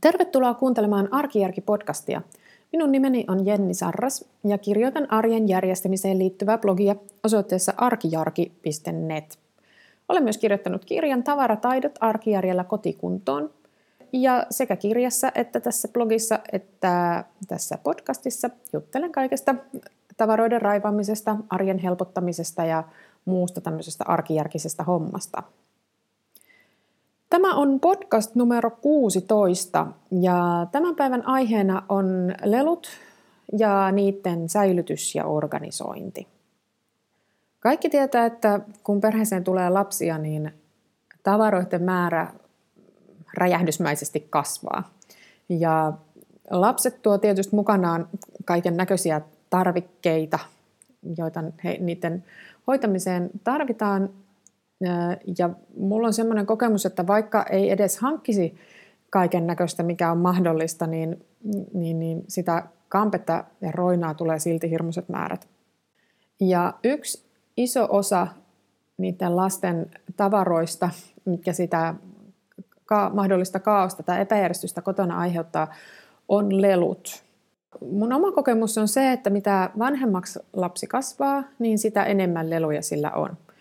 Tervetuloa 0.00 0.54
kuuntelemaan 0.54 1.08
Arkijärki-podcastia. 1.10 2.20
Minun 2.72 2.92
nimeni 2.92 3.24
on 3.28 3.46
Jenni 3.46 3.74
Sarras 3.74 4.24
ja 4.44 4.58
kirjoitan 4.58 5.12
arjen 5.12 5.48
järjestämiseen 5.48 6.18
liittyvää 6.18 6.58
blogia 6.58 6.96
osoitteessa 7.24 7.72
arkijarki.net. 7.76 9.38
Olen 10.08 10.24
myös 10.24 10.38
kirjoittanut 10.38 10.84
kirjan 10.84 11.22
Tavarataidot 11.22 11.92
arkijärjellä 12.00 12.64
kotikuntoon. 12.64 13.50
Ja 14.12 14.46
sekä 14.50 14.76
kirjassa 14.76 15.32
että 15.34 15.60
tässä 15.60 15.88
blogissa 15.88 16.38
että 16.52 17.24
tässä 17.48 17.78
podcastissa 17.82 18.50
juttelen 18.72 19.12
kaikesta 19.12 19.54
tavaroiden 20.16 20.62
raivaamisesta, 20.62 21.36
arjen 21.50 21.78
helpottamisesta 21.78 22.64
ja 22.64 22.84
muusta 23.24 23.60
tämmöisestä 23.60 24.04
arkijärkisestä 24.06 24.84
hommasta. 24.84 25.42
Tämä 27.32 27.54
on 27.54 27.80
podcast 27.80 28.34
numero 28.34 28.70
16 28.70 29.86
ja 30.10 30.66
tämän 30.72 30.96
päivän 30.96 31.26
aiheena 31.26 31.82
on 31.88 32.34
lelut 32.44 32.88
ja 33.58 33.92
niiden 33.92 34.48
säilytys 34.48 35.14
ja 35.14 35.24
organisointi. 35.24 36.26
Kaikki 37.60 37.90
tietää, 37.90 38.26
että 38.26 38.60
kun 38.84 39.00
perheeseen 39.00 39.44
tulee 39.44 39.70
lapsia, 39.70 40.18
niin 40.18 40.52
tavaroiden 41.22 41.82
määrä 41.82 42.32
räjähdysmäisesti 43.34 44.26
kasvaa. 44.30 44.90
Ja 45.48 45.92
lapset 46.50 47.02
tuo 47.02 47.18
tietysti 47.18 47.56
mukanaan 47.56 48.08
kaiken 48.44 48.76
näköisiä 48.76 49.20
tarvikkeita, 49.50 50.38
joita 51.16 51.44
he, 51.64 51.76
niiden 51.80 52.24
hoitamiseen 52.66 53.30
tarvitaan, 53.44 54.10
ja 55.38 55.50
mulla 55.76 56.06
on 56.06 56.12
semmoinen 56.12 56.46
kokemus, 56.46 56.86
että 56.86 57.06
vaikka 57.06 57.42
ei 57.50 57.70
edes 57.70 57.98
hankkisi 57.98 58.54
kaiken 59.10 59.46
näköistä, 59.46 59.82
mikä 59.82 60.12
on 60.12 60.18
mahdollista, 60.18 60.86
niin, 60.86 61.24
niin, 61.74 61.98
niin 61.98 62.24
sitä 62.28 62.62
kampetta 62.88 63.44
ja 63.60 63.72
roinaa 63.72 64.14
tulee 64.14 64.38
silti 64.38 64.70
hirmuiset 64.70 65.08
määrät. 65.08 65.48
Ja 66.40 66.74
yksi 66.84 67.24
iso 67.56 67.86
osa 67.90 68.26
niiden 68.98 69.36
lasten 69.36 69.90
tavaroista, 70.16 70.90
mitkä 71.24 71.52
sitä 71.52 71.94
ka- 72.86 73.10
mahdollista 73.14 73.60
kaaosta 73.60 74.02
tai 74.02 74.20
epäjärjestystä 74.20 74.82
kotona 74.82 75.18
aiheuttaa, 75.18 75.74
on 76.28 76.62
lelut. 76.62 77.22
Mun 77.92 78.12
oma 78.12 78.32
kokemus 78.32 78.78
on 78.78 78.88
se, 78.88 79.12
että 79.12 79.30
mitä 79.30 79.70
vanhemmaksi 79.78 80.38
lapsi 80.52 80.86
kasvaa, 80.86 81.44
niin 81.58 81.78
sitä 81.78 82.04
enemmän 82.04 82.50
leluja 82.50 82.82
sillä 82.82 83.10
on– 83.10 83.36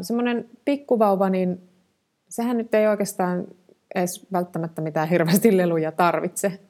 semmoinen 0.00 0.48
pikkuvauva, 0.64 1.30
niin 1.30 1.60
sehän 2.28 2.56
nyt 2.56 2.74
ei 2.74 2.86
oikeastaan 2.86 3.44
edes 3.94 4.26
välttämättä 4.32 4.82
mitään 4.82 5.08
hirveästi 5.08 5.56
leluja 5.56 5.92
tarvitse. 5.92 6.60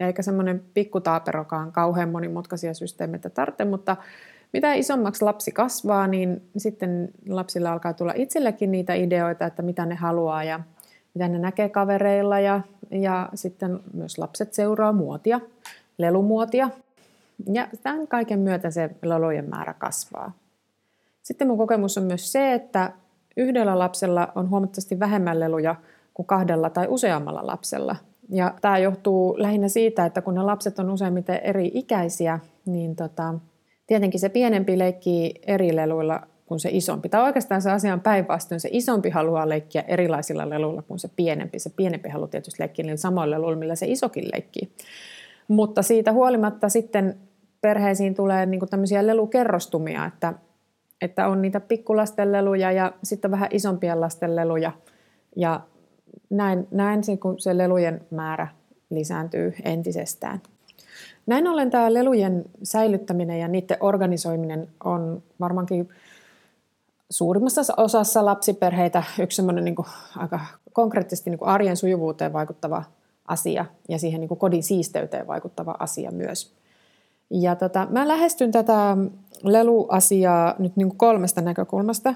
Eikä 0.00 0.22
semmoinen 0.22 0.62
pikkutaaperokaan 0.74 1.72
kauhean 1.72 2.08
monimutkaisia 2.08 2.74
systeemeitä 2.74 3.30
tarvitse, 3.30 3.64
mutta 3.64 3.96
mitä 4.52 4.74
isommaksi 4.74 5.24
lapsi 5.24 5.52
kasvaa, 5.52 6.06
niin 6.06 6.42
sitten 6.56 7.08
lapsilla 7.28 7.72
alkaa 7.72 7.92
tulla 7.92 8.12
itsellekin 8.16 8.72
niitä 8.72 8.94
ideoita, 8.94 9.46
että 9.46 9.62
mitä 9.62 9.86
ne 9.86 9.94
haluaa 9.94 10.44
ja 10.44 10.60
mitä 11.14 11.28
ne 11.28 11.38
näkee 11.38 11.68
kavereilla. 11.68 12.40
Ja, 12.40 12.60
ja 12.90 13.28
sitten 13.34 13.80
myös 13.92 14.18
lapset 14.18 14.54
seuraa 14.54 14.92
muotia, 14.92 15.40
lelumuotia. 15.98 16.70
Ja 17.52 17.68
tämän 17.82 18.08
kaiken 18.08 18.38
myötä 18.38 18.70
se 18.70 18.90
lelujen 19.02 19.48
määrä 19.48 19.74
kasvaa. 19.74 20.32
Sitten 21.22 21.46
mun 21.48 21.58
kokemus 21.58 21.98
on 21.98 22.04
myös 22.04 22.32
se, 22.32 22.54
että 22.54 22.92
yhdellä 23.36 23.78
lapsella 23.78 24.32
on 24.34 24.50
huomattavasti 24.50 25.00
vähemmän 25.00 25.40
leluja 25.40 25.74
kuin 26.14 26.26
kahdella 26.26 26.70
tai 26.70 26.86
useammalla 26.88 27.46
lapsella. 27.46 27.96
Ja 28.28 28.54
tämä 28.60 28.78
johtuu 28.78 29.34
lähinnä 29.38 29.68
siitä, 29.68 30.06
että 30.06 30.22
kun 30.22 30.34
ne 30.34 30.42
lapset 30.42 30.78
on 30.78 30.90
useimmiten 30.90 31.40
eri 31.42 31.70
ikäisiä, 31.74 32.38
niin 32.66 32.96
tota, 32.96 33.34
tietenkin 33.86 34.20
se 34.20 34.28
pienempi 34.28 34.78
leikkii 34.78 35.34
eri 35.46 35.76
leluilla 35.76 36.26
kuin 36.46 36.60
se 36.60 36.68
isompi. 36.72 37.08
Tai 37.08 37.22
oikeastaan 37.22 37.62
se 37.62 37.70
asia 37.70 37.92
on 37.92 38.00
päinvastoin. 38.00 38.60
Se 38.60 38.68
isompi 38.72 39.10
haluaa 39.10 39.48
leikkiä 39.48 39.84
erilaisilla 39.88 40.50
leluilla 40.50 40.82
kuin 40.82 40.98
se 40.98 41.08
pienempi. 41.16 41.58
Se 41.58 41.70
pienempi 41.70 42.08
haluaa 42.08 42.28
tietysti 42.28 42.62
leikkiä 42.62 42.82
niillä 42.82 42.96
samoilla 42.96 43.36
leluilla, 43.36 43.58
millä 43.58 43.74
se 43.74 43.86
isokin 43.86 44.24
leikkii. 44.32 44.72
Mutta 45.48 45.82
siitä 45.82 46.12
huolimatta 46.12 46.68
sitten 46.68 47.16
perheisiin 47.60 48.14
tulee 48.14 48.46
niin 48.46 48.58
kuin 48.60 48.70
tämmöisiä 48.70 49.06
lelukerrostumia, 49.06 50.04
että 50.06 50.34
että 51.00 51.28
on 51.28 51.42
niitä 51.42 51.60
pikkulasten 51.60 52.32
leluja 52.32 52.72
ja 52.72 52.92
sitten 53.02 53.30
vähän 53.30 53.48
isompia 53.52 54.00
lasten 54.00 54.36
leluja. 54.36 54.72
Ja 55.36 55.60
näin, 56.30 56.68
näin 56.70 57.04
se, 57.04 57.16
kun 57.16 57.40
se 57.40 57.58
lelujen 57.58 58.00
määrä 58.10 58.48
lisääntyy 58.90 59.54
entisestään. 59.64 60.42
Näin 61.26 61.48
ollen 61.48 61.70
tämä 61.70 61.94
lelujen 61.94 62.44
säilyttäminen 62.62 63.40
ja 63.40 63.48
niiden 63.48 63.76
organisoiminen 63.80 64.68
on 64.84 65.22
varmaankin 65.40 65.88
suurimmassa 67.10 67.74
osassa 67.76 68.24
lapsiperheitä 68.24 69.02
yksi 69.18 69.42
niin 69.42 69.76
aika 70.16 70.40
konkreettisesti 70.72 71.30
niin 71.30 71.38
arjen 71.42 71.76
sujuvuuteen 71.76 72.32
vaikuttava 72.32 72.84
asia 73.28 73.64
ja 73.88 73.98
siihen 73.98 74.20
niin 74.20 74.28
kodin 74.28 74.62
siisteyteen 74.62 75.26
vaikuttava 75.26 75.76
asia 75.78 76.10
myös. 76.10 76.57
Ja 77.30 77.56
tota, 77.56 77.86
mä 77.90 78.08
lähestyn 78.08 78.52
tätä 78.52 78.96
leluasiaa 79.42 80.54
nyt 80.58 80.76
niin 80.76 80.88
kuin 80.88 80.98
kolmesta 80.98 81.40
näkökulmasta. 81.40 82.14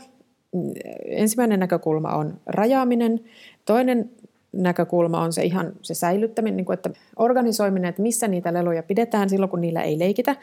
Ensimmäinen 1.04 1.60
näkökulma 1.60 2.14
on 2.14 2.40
rajaaminen. 2.46 3.20
Toinen 3.64 4.10
näkökulma 4.52 5.20
on 5.20 5.32
se 5.32 5.42
ihan 5.42 5.72
se 5.82 5.94
säilyttäminen, 5.94 6.56
niin 6.56 6.64
kuin, 6.64 6.74
että 6.74 6.90
organisoiminen, 7.16 7.88
että 7.88 8.02
missä 8.02 8.28
niitä 8.28 8.52
leluja 8.52 8.82
pidetään 8.82 9.28
silloin, 9.28 9.50
kun 9.50 9.60
niillä 9.60 9.82
ei 9.82 9.98
leikitä. 9.98 10.36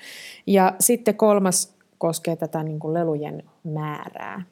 Ja 0.47 0.75
sitten 0.79 1.16
kolmas 1.16 1.74
koskee 1.97 2.35
tätä 2.35 2.63
niin 2.63 2.79
kuin 2.79 2.94
lelujen 2.94 3.44
määrää. 3.63 4.44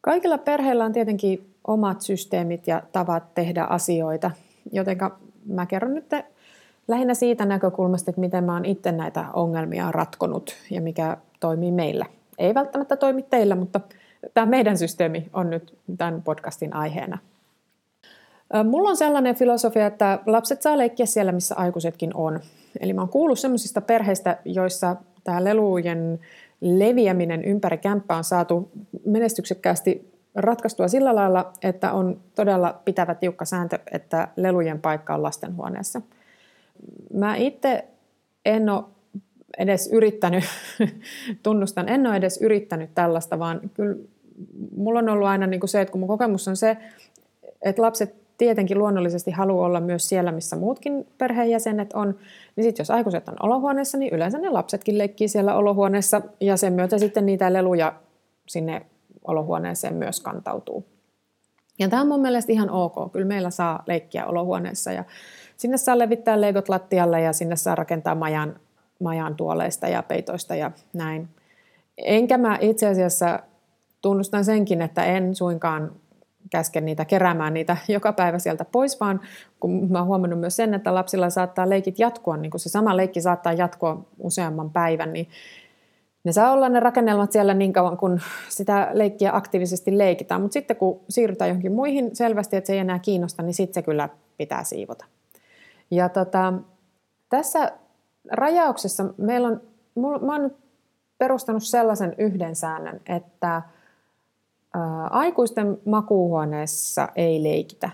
Kaikilla 0.00 0.38
perheillä 0.38 0.84
on 0.84 0.92
tietenkin 0.92 1.54
omat 1.66 2.00
systeemit 2.00 2.66
ja 2.66 2.82
tavat 2.92 3.34
tehdä 3.34 3.64
asioita, 3.64 4.30
joten 4.72 4.98
mä 5.46 5.66
kerron 5.66 5.94
nyt 5.94 6.08
lähinnä 6.90 7.14
siitä 7.14 7.44
näkökulmasta, 7.44 8.10
että 8.10 8.20
miten 8.20 8.44
mä 8.44 8.52
oon 8.52 8.64
itse 8.64 8.92
näitä 8.92 9.24
ongelmia 9.32 9.92
ratkonut 9.92 10.54
ja 10.70 10.80
mikä 10.80 11.16
toimii 11.40 11.72
meillä. 11.72 12.06
Ei 12.38 12.54
välttämättä 12.54 12.96
toimi 12.96 13.22
teillä, 13.22 13.54
mutta 13.54 13.80
tämä 14.34 14.46
meidän 14.46 14.78
systeemi 14.78 15.30
on 15.32 15.50
nyt 15.50 15.78
tämän 15.98 16.22
podcastin 16.22 16.74
aiheena. 16.74 17.18
Mulla 18.64 18.88
on 18.88 18.96
sellainen 18.96 19.34
filosofia, 19.34 19.86
että 19.86 20.18
lapset 20.26 20.62
saa 20.62 20.78
leikkiä 20.78 21.06
siellä, 21.06 21.32
missä 21.32 21.54
aikuisetkin 21.54 22.10
on. 22.14 22.40
Eli 22.80 22.92
mä 22.92 23.00
oon 23.00 23.08
kuullut 23.08 23.38
sellaisista 23.38 23.80
perheistä, 23.80 24.38
joissa 24.44 24.96
tämä 25.24 25.44
lelujen 25.44 26.20
leviäminen 26.60 27.44
ympäri 27.44 27.78
kämppää 27.78 28.16
on 28.16 28.24
saatu 28.24 28.70
menestyksekkäästi 29.06 30.10
ratkaistua 30.34 30.88
sillä 30.88 31.14
lailla, 31.14 31.52
että 31.62 31.92
on 31.92 32.20
todella 32.34 32.80
pitävä 32.84 33.14
tiukka 33.14 33.44
sääntö, 33.44 33.78
että 33.92 34.28
lelujen 34.36 34.80
paikka 34.80 35.14
on 35.14 35.22
lastenhuoneessa– 35.22 36.02
mä 37.14 37.36
itse 37.36 37.84
en 38.44 38.68
ole 38.68 38.84
edes 39.58 39.90
yrittänyt, 39.92 40.44
tunnustan, 41.42 41.88
en 41.88 42.06
ole 42.06 42.16
edes 42.16 42.42
yrittänyt 42.42 42.90
tällaista, 42.94 43.38
vaan 43.38 43.60
kyllä 43.74 43.96
mulla 44.76 44.98
on 44.98 45.08
ollut 45.08 45.28
aina 45.28 45.46
niin 45.46 45.60
kuin 45.60 45.70
se, 45.70 45.80
että 45.80 45.92
kun 45.92 46.00
mun 46.00 46.08
kokemus 46.08 46.48
on 46.48 46.56
se, 46.56 46.76
että 47.62 47.82
lapset 47.82 48.14
tietenkin 48.38 48.78
luonnollisesti 48.78 49.30
haluaa 49.30 49.66
olla 49.66 49.80
myös 49.80 50.08
siellä, 50.08 50.32
missä 50.32 50.56
muutkin 50.56 51.06
perheenjäsenet 51.18 51.92
on, 51.92 52.18
niin 52.56 52.64
sitten 52.64 52.80
jos 52.80 52.90
aikuiset 52.90 53.28
on 53.28 53.36
olohuoneessa, 53.42 53.98
niin 53.98 54.14
yleensä 54.14 54.38
ne 54.38 54.50
lapsetkin 54.50 54.98
leikkii 54.98 55.28
siellä 55.28 55.54
olohuoneessa 55.54 56.22
ja 56.40 56.56
sen 56.56 56.72
myötä 56.72 56.98
sitten 56.98 57.26
niitä 57.26 57.52
leluja 57.52 57.92
sinne 58.48 58.86
olohuoneeseen 59.26 59.94
myös 59.94 60.20
kantautuu. 60.20 60.84
Ja 61.78 61.88
tämä 61.88 62.02
on 62.02 62.08
mun 62.08 62.20
mielestä 62.20 62.52
ihan 62.52 62.70
ok. 62.70 63.12
Kyllä 63.12 63.26
meillä 63.26 63.50
saa 63.50 63.82
leikkiä 63.86 64.26
olohuoneessa 64.26 64.92
ja 64.92 65.04
sinne 65.60 65.76
saa 65.76 65.98
levittää 65.98 66.40
legot 66.40 66.68
lattialle 66.68 67.20
ja 67.20 67.32
sinne 67.32 67.56
saa 67.56 67.74
rakentaa 67.74 68.14
majan, 68.14 68.56
majan 69.00 69.36
tuoleista 69.36 69.88
ja 69.88 70.02
peitoista 70.02 70.54
ja 70.54 70.70
näin. 70.92 71.28
Enkä 71.98 72.38
mä 72.38 72.58
itse 72.60 72.88
asiassa 72.88 73.40
tunnustan 74.02 74.44
senkin, 74.44 74.82
että 74.82 75.04
en 75.04 75.34
suinkaan 75.34 75.92
käske 76.50 76.80
niitä 76.80 77.04
keräämään 77.04 77.54
niitä 77.54 77.76
joka 77.88 78.12
päivä 78.12 78.38
sieltä 78.38 78.64
pois, 78.64 79.00
vaan 79.00 79.20
kun 79.60 79.90
mä 79.90 79.98
oon 79.98 80.06
huomannut 80.06 80.40
myös 80.40 80.56
sen, 80.56 80.74
että 80.74 80.94
lapsilla 80.94 81.30
saattaa 81.30 81.68
leikit 81.68 81.98
jatkua, 81.98 82.36
niin 82.36 82.50
kun 82.50 82.60
se 82.60 82.68
sama 82.68 82.96
leikki 82.96 83.20
saattaa 83.20 83.52
jatkua 83.52 84.06
useamman 84.18 84.70
päivän, 84.70 85.12
niin 85.12 85.28
ne 86.24 86.32
saa 86.32 86.52
olla 86.52 86.68
ne 86.68 86.80
rakennelmat 86.80 87.32
siellä 87.32 87.54
niin 87.54 87.72
kauan, 87.72 87.96
kun 87.96 88.20
sitä 88.48 88.90
leikkiä 88.92 89.30
aktiivisesti 89.36 89.98
leikitään, 89.98 90.40
mutta 90.40 90.52
sitten 90.52 90.76
kun 90.76 91.00
siirrytään 91.08 91.48
johonkin 91.48 91.72
muihin 91.72 92.16
selvästi, 92.16 92.56
että 92.56 92.66
se 92.66 92.72
ei 92.72 92.78
enää 92.78 92.98
kiinnosta, 92.98 93.42
niin 93.42 93.54
sitten 93.54 93.74
se 93.74 93.82
kyllä 93.82 94.08
pitää 94.36 94.64
siivota. 94.64 95.04
Ja 95.90 96.08
tota, 96.08 96.52
tässä 97.28 97.72
rajauksessa 98.32 99.04
meillä 99.16 99.48
on, 99.48 99.60
mä 100.26 100.32
oon 100.32 100.50
perustanut 101.18 101.62
sellaisen 101.62 102.14
yhden 102.18 102.56
säännön, 102.56 103.00
että 103.06 103.62
ää, 104.74 105.06
aikuisten 105.06 105.78
makuuhuoneessa 105.84 107.08
ei 107.16 107.42
leikitä. 107.42 107.90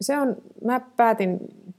se 0.00 0.18
on, 0.18 0.36
mä 0.64 0.80
päätin 0.96 1.38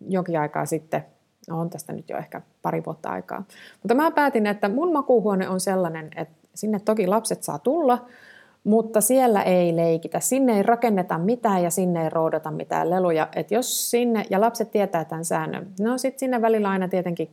jokin 0.09 0.39
aikaa 0.39 0.65
sitten, 0.65 1.06
no 1.50 1.59
on 1.59 1.69
tästä 1.69 1.94
nyt 1.94 2.09
jo 2.09 2.18
ehkä 2.18 2.41
pari 2.62 2.83
vuotta 2.85 3.09
aikaa, 3.09 3.44
mutta 3.83 3.95
mä 3.95 4.12
päätin, 4.12 4.45
että 4.45 4.69
mun 4.69 4.94
makuuhuone 4.94 5.50
on 5.50 5.59
sellainen, 5.59 6.12
että 6.15 6.47
sinne 6.56 6.79
toki 6.79 7.07
lapset 7.07 7.44
saa 7.44 7.59
tulla, 7.59 8.06
mutta 8.63 9.01
siellä 9.01 9.43
ei 9.43 9.75
leikitä. 9.75 10.19
Sinne 10.19 10.57
ei 10.57 10.63
rakenneta 10.63 11.17
mitään 11.17 11.63
ja 11.63 11.69
sinne 11.69 12.03
ei 12.03 12.09
roodata 12.09 12.51
mitään 12.51 12.89
leluja. 12.89 13.27
Et 13.35 13.51
jos 13.51 13.91
sinne, 13.91 14.25
ja 14.29 14.41
lapset 14.41 14.71
tietää 14.71 15.05
tämän 15.05 15.25
säännön, 15.25 15.67
no 15.79 15.97
sitten 15.97 16.19
sinne 16.19 16.41
välillä 16.41 16.69
aina 16.69 16.87
tietenkin 16.87 17.29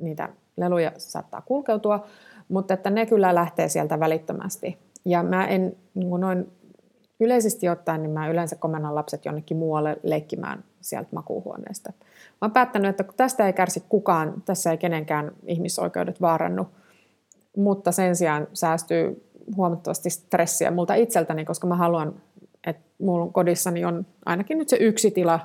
niitä 0.00 0.28
leluja 0.56 0.92
saattaa 0.98 1.40
kulkeutua, 1.40 2.06
mutta 2.48 2.74
että 2.74 2.90
ne 2.90 3.06
kyllä 3.06 3.34
lähtee 3.34 3.68
sieltä 3.68 4.00
välittömästi. 4.00 4.78
Ja 5.04 5.22
mä 5.22 5.46
en 5.46 5.76
niin 5.94 6.20
noin 6.20 6.52
yleisesti 7.20 7.68
ottaen, 7.68 8.02
niin 8.02 8.10
mä 8.10 8.28
yleensä 8.28 8.56
komennan 8.56 8.94
lapset 8.94 9.24
jonnekin 9.24 9.56
muualle 9.56 9.96
leikkimään 10.02 10.64
sieltä 10.80 11.08
makuuhuoneesta. 11.12 11.92
Mä 12.00 12.38
oon 12.42 12.52
päättänyt, 12.52 12.90
että 12.90 13.04
tästä 13.16 13.46
ei 13.46 13.52
kärsi 13.52 13.82
kukaan, 13.88 14.42
tässä 14.44 14.70
ei 14.70 14.78
kenenkään 14.78 15.32
ihmisoikeudet 15.46 16.20
vaarannu, 16.20 16.66
mutta 17.56 17.92
sen 17.92 18.16
sijaan 18.16 18.46
säästyy 18.52 19.30
huomattavasti 19.56 20.10
stressiä 20.10 20.70
multa 20.70 20.94
itseltäni, 20.94 21.44
koska 21.44 21.66
mä 21.66 21.76
haluan, 21.76 22.14
että 22.66 22.82
mulla 22.98 23.32
kodissani 23.32 23.84
on 23.84 24.06
ainakin 24.26 24.58
nyt 24.58 24.68
se 24.68 24.76
yksi 24.76 25.10
tila, 25.10 25.40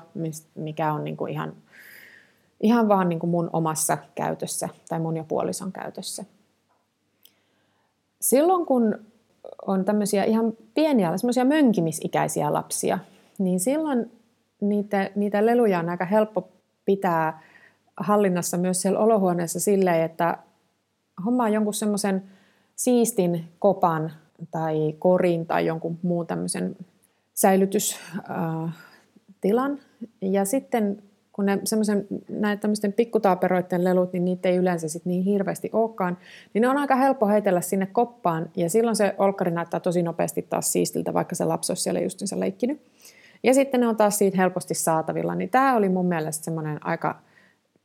mikä 0.54 0.92
on 0.92 1.04
niin 1.04 1.16
kuin 1.16 1.32
ihan, 1.32 1.52
ihan 2.60 2.88
vaan 2.88 3.08
niin 3.08 3.18
kuin 3.18 3.30
mun 3.30 3.50
omassa 3.52 3.98
käytössä 4.14 4.68
tai 4.88 5.00
mun 5.00 5.16
ja 5.16 5.24
puolison 5.24 5.72
käytössä. 5.72 6.24
Silloin 8.20 8.66
kun 8.66 8.98
on 9.66 9.84
tämmöisiä 9.84 10.24
ihan 10.24 10.52
pieniä, 10.74 11.16
semmoisia 11.16 11.44
mönkimisikäisiä 11.44 12.52
lapsia, 12.52 12.98
niin 13.38 13.60
silloin 13.60 14.10
niitä, 14.60 15.10
niitä 15.14 15.46
leluja 15.46 15.78
on 15.78 15.88
aika 15.88 16.04
helppo 16.04 16.48
pitää 16.84 17.42
hallinnassa 17.96 18.56
myös 18.56 18.82
siellä 18.82 18.98
olohuoneessa 18.98 19.60
silleen, 19.60 20.02
että 20.02 20.38
hommaa 21.24 21.48
jonkun 21.48 21.74
semmoisen 21.74 22.22
siistin 22.80 23.44
kopan 23.58 24.12
tai 24.50 24.94
korin 24.98 25.46
tai 25.46 25.66
jonkun 25.66 25.98
muun 26.02 26.26
tämmöisen 26.26 26.76
säilytystilan. 27.34 29.78
Ja 30.20 30.44
sitten 30.44 31.02
kun 31.32 31.46
ne 31.46 31.58
semmoisen 31.64 32.06
näitä 32.28 32.60
tämmöisten 32.60 32.92
pikkutaaperoiden 32.92 33.84
lelut, 33.84 34.12
niin 34.12 34.24
niitä 34.24 34.48
ei 34.48 34.56
yleensä 34.56 34.88
sit 34.88 35.04
niin 35.04 35.22
hirveästi 35.22 35.70
olekaan, 35.72 36.18
niin 36.54 36.62
ne 36.62 36.68
on 36.68 36.78
aika 36.78 36.96
helppo 36.96 37.26
heitellä 37.26 37.60
sinne 37.60 37.86
koppaan, 37.86 38.50
ja 38.56 38.70
silloin 38.70 38.96
se 38.96 39.14
olkkari 39.18 39.50
näyttää 39.50 39.80
tosi 39.80 40.02
nopeasti 40.02 40.42
taas 40.42 40.72
siistiltä, 40.72 41.14
vaikka 41.14 41.34
se 41.34 41.44
lapsi 41.44 41.72
olisi 41.72 41.82
siellä 41.82 42.00
justiinsa 42.00 42.40
leikkinyt. 42.40 42.82
Ja 43.42 43.54
sitten 43.54 43.80
ne 43.80 43.86
on 43.86 43.96
taas 43.96 44.18
siitä 44.18 44.36
helposti 44.36 44.74
saatavilla, 44.74 45.34
niin 45.34 45.50
tämä 45.50 45.76
oli 45.76 45.88
mun 45.88 46.06
mielestä 46.06 46.44
semmoinen 46.44 46.86
aika 46.86 47.20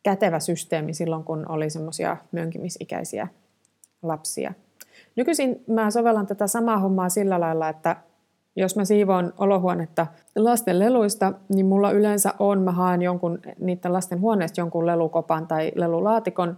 kätevä 0.04 0.40
systeemi 0.40 0.94
silloin, 0.94 1.24
kun 1.24 1.52
oli 1.52 1.70
semmoisia 1.70 2.18
mönkimisikäisiä 2.32 3.28
lapsia. 4.02 4.54
Nykyisin 5.16 5.64
mä 5.68 5.92
sovellan 5.92 6.28
tätä 6.28 6.48
samaa 6.48 6.78
hommaa 6.78 7.10
sillä 7.10 7.40
lailla, 7.40 7.70
että 7.70 7.96
jos 8.56 8.76
mä 8.76 8.86
siivoon 8.86 9.34
olohuonetta 9.38 10.08
lasten 10.36 10.80
leluista, 10.80 11.34
niin 11.50 11.66
mulla 11.66 11.92
yleensä 11.92 12.34
on, 12.40 12.62
mä 12.62 12.72
haen 12.72 13.02
jonkun, 13.02 13.40
niiden 13.60 13.94
lasten 13.94 14.22
huoneesta 14.22 14.62
jonkun 14.62 14.86
lelukopan 14.86 15.48
tai 15.48 15.72
lelulaatikon, 15.76 16.58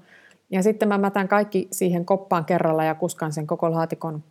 ja 0.49 0.63
sitten 0.63 0.87
mä 0.87 0.97
mätän 0.97 1.27
kaikki 1.27 1.67
siihen 1.71 2.05
koppaan 2.05 2.45
kerralla 2.45 2.83
ja 2.83 2.95
kuskan 2.95 3.33
sen 3.33 3.47
koko 3.47 3.71
laatikon 3.71 4.23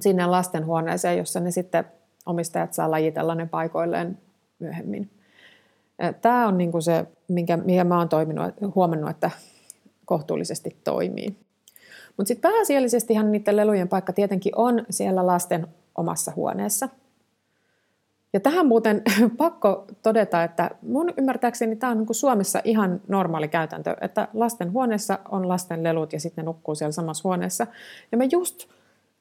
sinne 0.00 0.26
lasten 0.26 0.66
huoneeseen, 0.66 1.18
jossa 1.18 1.40
ne 1.40 1.50
sitten 1.50 1.84
omistajat 2.26 2.72
saa 2.72 2.90
lajitella 2.90 3.34
ne 3.34 3.46
paikoilleen 3.46 4.18
myöhemmin. 4.58 5.10
Tämä 6.20 6.48
on 6.48 6.58
niin 6.58 6.72
kuin 6.72 6.82
se, 6.82 7.06
minkä, 7.28 7.56
mikä 7.56 7.84
mä 7.84 7.98
oon 7.98 8.08
toiminut, 8.08 8.54
huomannut, 8.74 9.10
että 9.10 9.30
kohtuullisesti 10.04 10.76
toimii. 10.84 11.43
Mutta 12.16 12.28
sitten 12.28 12.50
pääasiallisestihan 12.50 13.32
niiden 13.32 13.56
lelujen 13.56 13.88
paikka 13.88 14.12
tietenkin 14.12 14.52
on 14.56 14.86
siellä 14.90 15.26
lasten 15.26 15.66
omassa 15.94 16.32
huoneessa. 16.36 16.88
Ja 18.32 18.40
tähän 18.40 18.66
muuten 18.66 19.02
pakko 19.36 19.84
todeta, 20.02 20.44
että 20.44 20.70
mun 20.82 21.12
ymmärtääkseni 21.18 21.76
tämä 21.76 21.92
on 21.92 21.98
niin 21.98 22.14
Suomessa 22.14 22.60
ihan 22.64 23.00
normaali 23.08 23.48
käytäntö, 23.48 23.96
että 24.00 24.28
lasten 24.32 24.72
huoneessa 24.72 25.18
on 25.30 25.48
lasten 25.48 25.82
lelut 25.82 26.12
ja 26.12 26.20
sitten 26.20 26.42
ne 26.42 26.46
nukkuu 26.46 26.74
siellä 26.74 26.92
samassa 26.92 27.28
huoneessa. 27.28 27.66
Ja 28.12 28.18
mä 28.18 28.24
just 28.24 28.68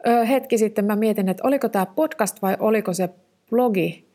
ö, 0.08 0.26
hetki 0.26 0.58
sitten 0.58 0.86
mä 0.86 0.96
mietin, 0.96 1.30
että 1.30 1.48
oliko 1.48 1.70
tämä 1.70 1.86
podcast 1.86 2.42
vai 2.42 2.58
oliko 2.60 2.94
se 2.94 3.10
blogi, 3.50 4.08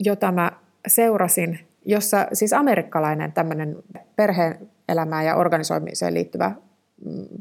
jota 0.00 0.32
mä 0.32 0.52
seurasin, 0.86 1.58
jossa 1.84 2.26
siis 2.32 2.52
amerikkalainen 2.52 3.32
tämmöinen 3.32 3.76
perhe-elämään 4.16 5.26
ja 5.26 5.36
organisoimiseen 5.36 6.14
liittyvä 6.14 6.52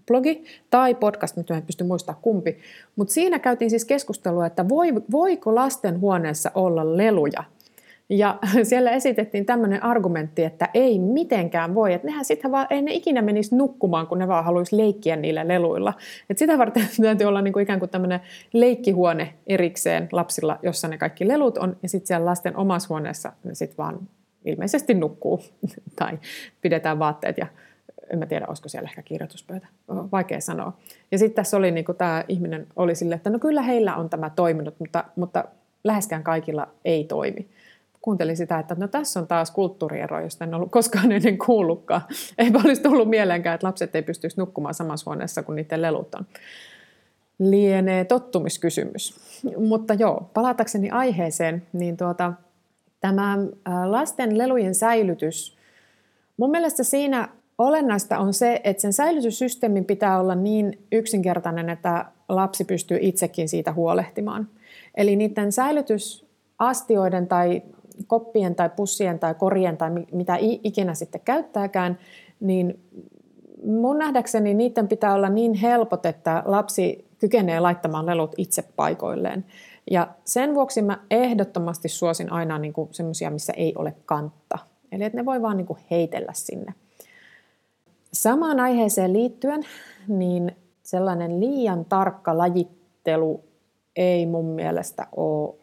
blogi 0.08 0.44
tai 0.70 0.96
podcast, 0.96 1.38
nyt 1.38 1.52
en 1.52 1.62
pysty 1.62 1.84
muistamaan 1.84 2.22
kumpi. 2.22 2.58
Mutta 2.96 3.14
siinä 3.14 3.40
käytiin 3.40 3.70
siis 3.70 3.86
keskustelua, 3.86 4.46
että 4.46 4.70
voi, 4.70 4.94
voiko 5.12 5.56
lasten 5.56 6.00
huoneessa 6.00 6.52
olla 6.56 6.98
leluja. 6.98 7.44
Ja 8.10 8.40
siellä 8.64 8.92
esitettiin 8.92 9.46
tämmöinen 9.46 9.84
argumentti, 9.84 10.44
että 10.44 10.70
ei 10.74 11.00
mitenkään 11.00 11.76
voi, 11.76 11.94
että 11.94 12.08
nehän 12.08 12.26
sitten 12.26 12.52
vaan, 12.52 12.68
ei 12.70 12.82
ne 12.82 12.94
ikinä 12.94 13.22
menisi 13.22 13.56
nukkumaan, 13.56 14.08
kun 14.08 14.20
ne 14.20 14.28
vaan 14.28 14.46
haluaisi 14.46 14.78
leikkiä 14.78 15.16
niillä 15.16 15.48
leluilla. 15.48 15.94
Et 16.30 16.38
sitä 16.38 16.58
varten 16.58 16.88
täytyy 17.02 17.28
olla 17.28 17.42
niinku 17.42 17.60
ikään 17.60 17.80
kuin 17.80 17.90
tämmöinen 17.90 18.20
leikkihuone 18.54 19.34
erikseen 19.48 20.10
lapsilla, 20.12 20.60
jossa 20.64 20.88
ne 20.88 20.98
kaikki 20.98 21.28
lelut 21.28 21.58
on, 21.58 21.78
ja 21.84 21.90
sitten 21.90 22.08
siellä 22.08 22.26
lasten 22.26 22.58
omassa 22.58 22.90
huoneessa 22.90 23.34
ne 23.44 23.56
sitten 23.56 23.78
vaan 23.78 24.00
ilmeisesti 24.46 24.94
nukkuu 24.94 25.42
tai 26.00 26.20
pidetään 26.62 27.00
vaatteet 27.00 27.38
ja 27.38 27.48
en 28.14 28.20
mä 28.20 28.26
tiedä, 28.26 28.46
olisiko 28.48 28.70
siellä 28.70 28.90
ehkä 28.90 29.02
kirjoituspöytä, 29.02 29.68
vaikea 30.12 30.42
sanoa. 30.42 30.78
Ja 31.12 31.18
sitten 31.18 31.36
tässä 31.36 31.58
oli, 31.58 31.72
niin 31.72 31.86
tämä 31.98 32.24
ihminen 32.28 32.68
oli 32.76 32.96
sille, 32.96 33.16
että 33.16 33.30
no 33.30 33.40
kyllä 33.40 33.62
heillä 33.62 33.96
on 33.96 34.10
tämä 34.10 34.30
toiminut, 34.30 34.76
mutta, 34.80 35.04
mutta 35.16 35.46
läheskään 35.84 36.24
kaikilla 36.24 36.68
ei 36.86 37.04
toimi. 37.04 37.48
Kuuntelin 38.02 38.38
sitä, 38.38 38.60
että 38.60 38.76
no 38.80 38.88
tässä 38.88 39.20
on 39.20 39.28
taas 39.28 39.52
kulttuuriero, 39.52 40.20
josta 40.20 40.46
en 40.46 40.54
ollut 40.54 40.72
koskaan 40.72 41.12
ennen 41.12 41.38
kuullutkaan. 41.38 42.02
Eipä 42.38 42.62
olisi 42.66 42.82
tullut 42.82 43.10
mieleenkään, 43.10 43.56
että 43.56 43.68
lapset 43.68 43.96
ei 43.96 44.02
pystyisi 44.02 44.40
nukkumaan 44.40 44.74
samassa 44.74 45.10
huoneessa 45.12 45.44
kuin 45.44 45.56
niiden 45.56 45.82
lelut 45.82 46.16
on. 46.16 46.26
Lienee 47.40 48.06
tottumiskysymys. 48.06 49.20
Mutta 49.58 49.94
joo, 49.94 50.30
palatakseni 50.34 50.90
aiheeseen, 50.90 51.68
niin 51.74 51.98
tuota, 51.98 52.34
tämä 53.02 53.38
lasten 53.86 54.38
lelujen 54.38 54.76
säilytys, 54.76 55.58
mun 56.38 56.52
mielestä 56.52 56.84
siinä 56.84 57.30
Olennaista 57.58 58.18
on 58.20 58.34
se, 58.34 58.62
että 58.64 58.82
sen 58.82 58.94
säilytyssysteemin 58.94 59.86
pitää 59.86 60.20
olla 60.20 60.36
niin 60.36 60.80
yksinkertainen, 60.92 61.70
että 61.70 62.06
lapsi 62.30 62.66
pystyy 62.66 62.98
itsekin 63.02 63.50
siitä 63.50 63.74
huolehtimaan. 63.74 64.50
Eli 64.96 65.16
niiden 65.16 65.52
säilytysastioiden 65.52 67.28
tai 67.28 67.62
koppien 68.08 68.56
tai 68.56 68.70
pussien 68.70 69.20
tai 69.20 69.36
korien 69.36 69.78
tai 69.78 69.90
mitä 70.12 70.38
ikinä 70.40 70.94
sitten 70.94 71.22
käyttääkään, 71.26 72.00
niin 72.40 72.80
mun 73.66 73.98
nähdäkseni 73.98 74.54
niiden 74.54 74.88
pitää 74.88 75.14
olla 75.14 75.30
niin 75.30 75.54
helpot, 75.54 76.06
että 76.06 76.44
lapsi 76.46 77.08
kykenee 77.20 77.60
laittamaan 77.60 78.06
lelut 78.06 78.36
itse 78.38 78.64
paikoilleen. 78.76 79.46
Ja 79.92 80.08
sen 80.26 80.56
vuoksi 80.56 80.82
mä 80.82 81.00
ehdottomasti 81.12 81.90
suosin 81.90 82.32
aina 82.32 82.58
niin 82.58 82.74
semmoisia, 82.92 83.32
missä 83.32 83.54
ei 83.54 83.74
ole 83.76 83.96
kantta. 84.06 84.58
Eli 84.92 85.04
että 85.04 85.18
ne 85.18 85.26
voi 85.26 85.42
vaan 85.42 85.58
niin 85.58 85.68
heitellä 85.92 86.34
sinne. 86.34 86.74
Samaan 88.14 88.60
aiheeseen 88.60 89.14
liittyen, 89.14 89.64
niin 90.08 90.56
sellainen 90.84 91.40
liian 91.40 91.86
tarkka 91.86 92.38
lajittelu 92.38 93.44
ei 93.96 94.26
mun 94.26 94.46
mielestä 94.46 95.08
ole 95.16 95.56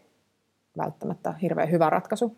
välttämättä 0.77 1.33
hirveän 1.33 1.71
hyvä 1.71 1.91
ratkaisu, 1.91 2.37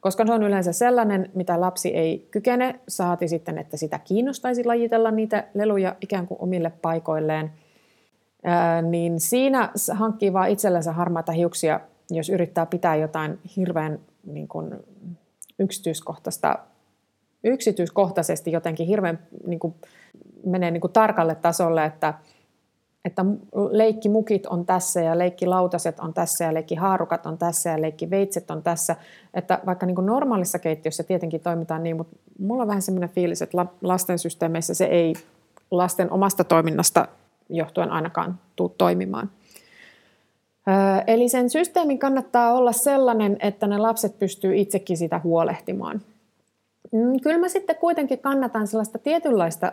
koska 0.00 0.26
se 0.26 0.32
on 0.32 0.42
yleensä 0.42 0.72
sellainen, 0.72 1.30
mitä 1.34 1.60
lapsi 1.60 1.88
ei 1.88 2.28
kykene, 2.30 2.80
saati 2.88 3.28
sitten, 3.28 3.58
että 3.58 3.76
sitä 3.76 3.98
kiinnostaisi 3.98 4.64
lajitella 4.64 5.10
niitä 5.10 5.48
leluja 5.54 5.96
ikään 6.00 6.26
kuin 6.26 6.40
omille 6.40 6.70
paikoilleen, 6.82 7.52
Ää, 8.46 8.82
niin 8.82 9.20
siinä 9.20 9.72
hankkii 9.92 10.32
vaan 10.32 10.50
itsellensä 10.50 10.92
harmaita 10.92 11.32
hiuksia, 11.32 11.80
jos 12.10 12.28
yrittää 12.28 12.66
pitää 12.66 12.96
jotain 12.96 13.38
hirveän 13.56 13.98
niin 14.26 14.48
kuin, 14.48 14.74
yksityiskohtaista 15.58 16.58
yksityiskohtaisesti 17.44 18.52
jotenkin 18.52 18.86
hirveän 18.86 19.18
niin 19.46 19.58
kuin, 19.58 19.74
menee 20.46 20.70
niin 20.70 20.80
kuin 20.80 20.92
tarkalle 20.92 21.34
tasolle, 21.34 21.84
että, 21.84 22.14
että 23.04 23.24
leikkimukit 23.70 24.46
on 24.46 24.66
tässä 24.66 25.00
ja 25.00 25.18
leikkilautaset 25.18 26.00
on 26.00 26.14
tässä 26.14 26.44
ja 26.44 26.54
leikkihaarukat 26.54 27.26
on 27.26 27.38
tässä 27.38 27.70
ja 27.70 27.80
leikkiveitset 27.80 28.50
on 28.50 28.62
tässä. 28.62 28.96
Että 29.34 29.58
vaikka 29.66 29.86
niin 29.86 29.94
kuin 29.94 30.06
normaalissa 30.06 30.58
keittiössä 30.58 31.02
tietenkin 31.02 31.40
toimitaan 31.40 31.82
niin, 31.82 31.96
mutta 31.96 32.16
mulla 32.38 32.62
on 32.62 32.68
vähän 32.68 32.82
semmoinen 32.82 33.10
fiilis, 33.10 33.42
että 33.42 33.66
lasten 33.82 34.18
se 34.60 34.84
ei 34.84 35.14
lasten 35.70 36.10
omasta 36.10 36.44
toiminnasta 36.44 37.08
johtuen 37.48 37.90
ainakaan 37.90 38.38
tule 38.56 38.70
toimimaan. 38.78 39.30
Eli 41.06 41.28
sen 41.28 41.50
systeemin 41.50 41.98
kannattaa 41.98 42.52
olla 42.52 42.72
sellainen, 42.72 43.36
että 43.40 43.66
ne 43.66 43.78
lapset 43.78 44.18
pystyy 44.18 44.56
itsekin 44.56 44.96
sitä 44.96 45.20
huolehtimaan. 45.24 46.00
Mm, 46.92 47.20
kyllä 47.22 47.38
mä 47.38 47.48
sitten 47.48 47.76
kuitenkin 47.76 48.18
kannatan 48.18 48.66
sellaista 48.66 48.98
tietynlaista 48.98 49.72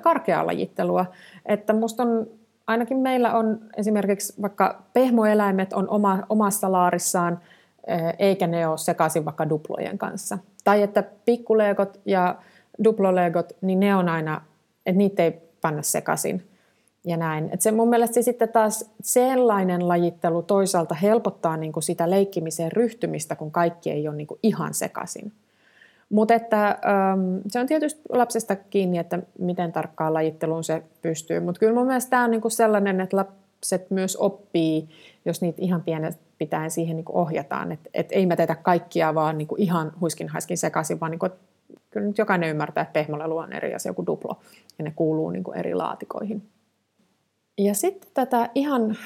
karkeaa 0.00 0.46
lajittelua, 0.46 1.06
että 1.46 1.72
musta 1.72 2.02
on, 2.02 2.26
ainakin 2.66 2.98
meillä 2.98 3.34
on 3.34 3.60
esimerkiksi 3.76 4.42
vaikka 4.42 4.82
pehmoeläimet 4.92 5.72
on 5.72 5.88
oma, 5.88 6.26
omassa 6.28 6.72
laarissaan, 6.72 7.40
eikä 8.18 8.46
ne 8.46 8.68
ole 8.68 8.78
sekaisin 8.78 9.24
vaikka 9.24 9.48
duplojen 9.48 9.98
kanssa. 9.98 10.38
Tai 10.64 10.82
että 10.82 11.04
pikkuleegot 11.24 12.00
ja 12.04 12.36
duploleegot, 12.84 13.52
niin 13.60 13.80
ne 13.80 13.94
on 13.94 14.08
aina, 14.08 14.40
että 14.86 14.98
niitä 14.98 15.22
ei 15.22 15.42
panna 15.60 15.82
sekaisin 15.82 16.48
ja 17.04 17.16
näin. 17.16 17.48
Et 17.52 17.60
se 17.60 17.72
mun 17.72 17.88
mielestä 17.88 18.14
se 18.14 18.22
sitten 18.22 18.48
taas 18.48 18.90
sellainen 19.02 19.88
lajittelu 19.88 20.42
toisaalta 20.42 20.94
helpottaa 20.94 21.56
niin 21.56 21.72
kuin 21.72 21.82
sitä 21.82 22.10
leikkimiseen 22.10 22.72
ryhtymistä, 22.72 23.36
kun 23.36 23.50
kaikki 23.50 23.90
ei 23.90 24.08
ole 24.08 24.16
niin 24.16 24.26
kuin 24.26 24.40
ihan 24.42 24.74
sekaisin. 24.74 25.32
Mutta 26.10 26.34
että 26.34 26.66
ähm, 26.68 27.36
se 27.48 27.60
on 27.60 27.66
tietysti 27.66 28.00
lapsesta 28.08 28.56
kiinni, 28.56 28.98
että 28.98 29.18
miten 29.38 29.72
tarkkaan 29.72 30.14
lajitteluun 30.14 30.64
se 30.64 30.82
pystyy. 31.02 31.40
Mutta 31.40 31.58
kyllä 31.58 31.74
mun 31.74 31.86
mielestä 31.86 32.10
tämä 32.10 32.24
on 32.24 32.30
niinku 32.30 32.50
sellainen, 32.50 33.00
että 33.00 33.16
lapset 33.16 33.90
myös 33.90 34.16
oppii, 34.16 34.88
jos 35.24 35.40
niitä 35.40 35.62
ihan 35.62 35.82
pienet 35.82 36.18
pitäen 36.38 36.70
siihen 36.70 36.96
niinku 36.96 37.18
ohjataan. 37.18 37.72
Että 37.72 37.90
et 37.94 38.08
ei 38.12 38.26
mä 38.26 38.36
teitä 38.36 38.54
kaikkia 38.54 39.14
vaan 39.14 39.38
niinku 39.38 39.54
ihan 39.58 39.92
huiskin 40.00 40.28
haiskin 40.28 40.58
sekaisin, 40.58 41.00
vaan 41.00 41.10
niinku, 41.10 41.28
kyllä 41.90 42.06
nyt 42.06 42.18
jokainen 42.18 42.50
ymmärtää, 42.50 42.82
että 42.82 42.92
pehmolelu 42.92 43.36
on 43.36 43.52
eri 43.52 43.74
asia 43.74 43.92
kuin 43.92 44.06
duplo. 44.06 44.38
Ja 44.78 44.84
ne 44.84 44.92
kuuluu 44.96 45.30
niinku 45.30 45.52
eri 45.52 45.74
laatikoihin. 45.74 46.48
Ja 47.58 47.74
sitten 47.74 48.10
tätä 48.14 48.50
ihan, 48.54 48.96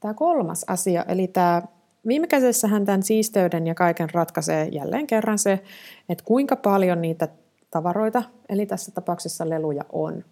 tämä 0.00 0.14
kolmas 0.14 0.64
asia, 0.68 1.04
eli 1.08 1.26
tämä 1.26 1.62
Viime 2.06 2.26
kädessähän 2.26 2.84
tämän 2.84 3.02
siisteyden 3.02 3.66
ja 3.66 3.74
kaiken 3.74 4.08
ratkaisee 4.14 4.68
jälleen 4.68 5.06
kerran 5.06 5.38
se, 5.38 5.62
että 6.08 6.24
kuinka 6.24 6.56
paljon 6.56 7.02
niitä 7.02 7.28
tavaroita, 7.70 8.22
eli 8.48 8.66
tässä 8.66 8.92
tapauksessa 8.92 9.48
leluja 9.48 9.84
on. 9.92 10.24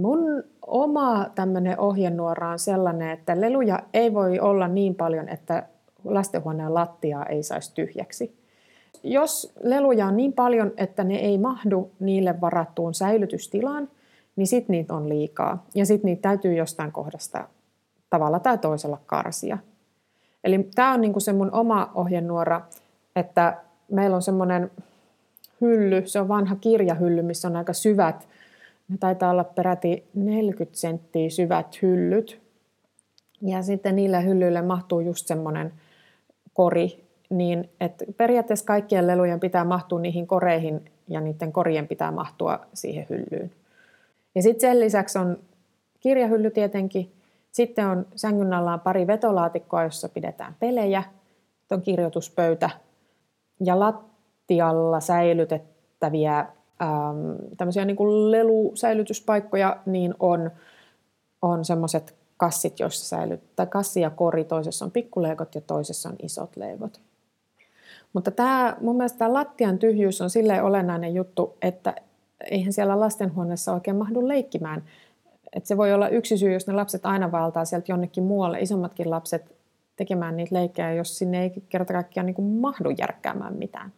Mun 0.00 0.44
oma 0.66 1.26
tämmöinen 1.34 1.80
ohjenuora 1.80 2.50
on 2.50 2.58
sellainen, 2.58 3.10
että 3.10 3.40
leluja 3.40 3.78
ei 3.94 4.14
voi 4.14 4.40
olla 4.40 4.68
niin 4.68 4.94
paljon, 4.94 5.28
että 5.28 5.66
lastenhuoneen 6.04 6.74
lattia 6.74 7.24
ei 7.24 7.42
saisi 7.42 7.74
tyhjäksi. 7.74 8.40
Jos 9.02 9.52
leluja 9.62 10.06
on 10.06 10.16
niin 10.16 10.32
paljon, 10.32 10.72
että 10.76 11.04
ne 11.04 11.14
ei 11.14 11.38
mahdu 11.38 11.90
niille 12.00 12.40
varattuun 12.40 12.94
säilytystilaan, 12.94 13.88
niin 14.36 14.46
sitten 14.46 14.74
niitä 14.74 14.94
on 14.94 15.08
liikaa. 15.08 15.66
Ja 15.74 15.86
sitten 15.86 16.08
niitä 16.08 16.22
täytyy 16.22 16.54
jostain 16.54 16.92
kohdasta 16.92 17.48
tavalla 18.10 18.40
tai 18.40 18.58
toisella 18.58 19.00
karsia. 19.06 19.58
Eli 20.44 20.68
tämä 20.74 20.92
on 20.92 21.00
niinku 21.00 21.20
se 21.20 21.32
mun 21.32 21.52
oma 21.52 21.90
ohjenuora, 21.94 22.60
että 23.16 23.56
meillä 23.90 24.16
on 24.16 24.22
semmoinen 24.22 24.70
hylly, 25.60 26.02
se 26.06 26.20
on 26.20 26.28
vanha 26.28 26.56
kirjahylly, 26.56 27.22
missä 27.22 27.48
on 27.48 27.56
aika 27.56 27.72
syvät, 27.72 28.28
ne 28.88 28.96
taitaa 29.00 29.30
olla 29.30 29.44
peräti 29.44 30.04
40 30.14 30.78
senttiä 30.78 31.30
syvät 31.30 31.82
hyllyt. 31.82 32.40
Ja 33.42 33.62
sitten 33.62 33.96
niille 33.96 34.24
hyllyille 34.24 34.62
mahtuu 34.62 35.00
just 35.00 35.26
semmoinen 35.26 35.72
kori, 36.54 37.04
niin 37.30 37.70
että 37.80 38.04
periaatteessa 38.16 38.64
kaikkien 38.64 39.06
lelujen 39.06 39.40
pitää 39.40 39.64
mahtua 39.64 40.00
niihin 40.00 40.26
koreihin 40.26 40.84
ja 41.08 41.20
niiden 41.20 41.52
korien 41.52 41.88
pitää 41.88 42.10
mahtua 42.10 42.60
siihen 42.74 43.06
hyllyyn. 43.10 43.50
Ja 44.34 44.42
sitten 44.42 44.60
sen 44.60 44.80
lisäksi 44.80 45.18
on 45.18 45.38
kirjahylly 46.00 46.50
tietenkin, 46.50 47.12
sitten 47.52 47.86
on 47.86 48.06
sängyn 48.16 48.52
alla 48.52 48.78
pari 48.78 49.06
vetolaatikkoa, 49.06 49.84
jossa 49.84 50.08
pidetään 50.08 50.56
pelejä. 50.60 51.02
On 51.70 51.82
kirjoituspöytä 51.82 52.70
ja 53.64 53.80
lattialla 53.80 55.00
säilytettäviä 55.00 56.38
ähm, 56.38 57.32
tämmöisiä 57.56 57.84
niin 57.84 57.96
kuin 57.96 58.30
lelusäilytyspaikkoja, 58.30 59.76
niin 59.86 60.14
on, 60.18 60.50
on 61.42 61.64
semmoiset 61.64 62.14
kassit, 62.36 62.80
joissa 62.80 63.16
säilyttää 63.16 63.66
kassi 63.66 64.00
ja 64.00 64.10
kori, 64.10 64.44
toisessa 64.44 64.84
on 64.84 64.90
pikkuleikot 64.90 65.54
ja 65.54 65.60
toisessa 65.60 66.08
on 66.08 66.16
isot 66.22 66.56
leivot. 66.56 67.00
Mutta 68.12 68.30
tämä, 68.30 68.76
mun 68.80 68.96
mielestä 68.96 69.18
tämä 69.18 69.32
lattian 69.32 69.78
tyhjyys 69.78 70.20
on 70.20 70.30
silleen 70.30 70.64
olennainen 70.64 71.14
juttu, 71.14 71.56
että 71.62 71.94
eihän 72.50 72.72
siellä 72.72 73.00
lastenhuoneessa 73.00 73.72
oikein 73.72 73.96
mahdu 73.96 74.28
leikkimään. 74.28 74.84
Et 75.52 75.66
se 75.66 75.76
voi 75.76 75.92
olla 75.92 76.08
yksi 76.08 76.38
syy, 76.38 76.52
jos 76.52 76.66
ne 76.66 76.72
lapset 76.72 77.06
aina 77.06 77.32
valtaa 77.32 77.64
sieltä 77.64 77.92
jonnekin 77.92 78.24
muualle, 78.24 78.60
isommatkin 78.60 79.10
lapset 79.10 79.54
tekemään 79.96 80.36
niitä 80.36 80.54
leikkejä, 80.54 80.92
jos 80.92 81.18
sinne 81.18 81.42
ei 81.42 81.52
kerta 81.68 81.92
kaikkiaan 81.92 82.26
niin 82.26 82.42
mahdu 82.42 82.90
järkkäämään 82.90 83.56
mitään. 83.56 83.92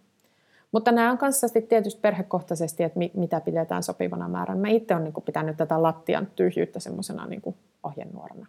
Mutta 0.73 0.93
nämä 0.93 1.11
on 1.11 1.19
kanssa 1.19 1.47
tietysti 1.69 2.01
perhekohtaisesti, 2.01 2.83
että 2.83 3.01
mitä 3.15 3.41
pidetään 3.41 3.83
sopivana 3.83 4.29
määränä. 4.29 4.61
Mä 4.61 4.69
itse 4.69 4.95
olen 4.95 5.05
niin 5.05 5.25
pitänyt 5.25 5.57
tätä 5.57 5.83
lattian 5.83 6.29
tyhjyyttä 6.37 6.81
semmoisena 6.81 7.27
niin 7.27 7.43
ohjenuorana. 7.83 8.47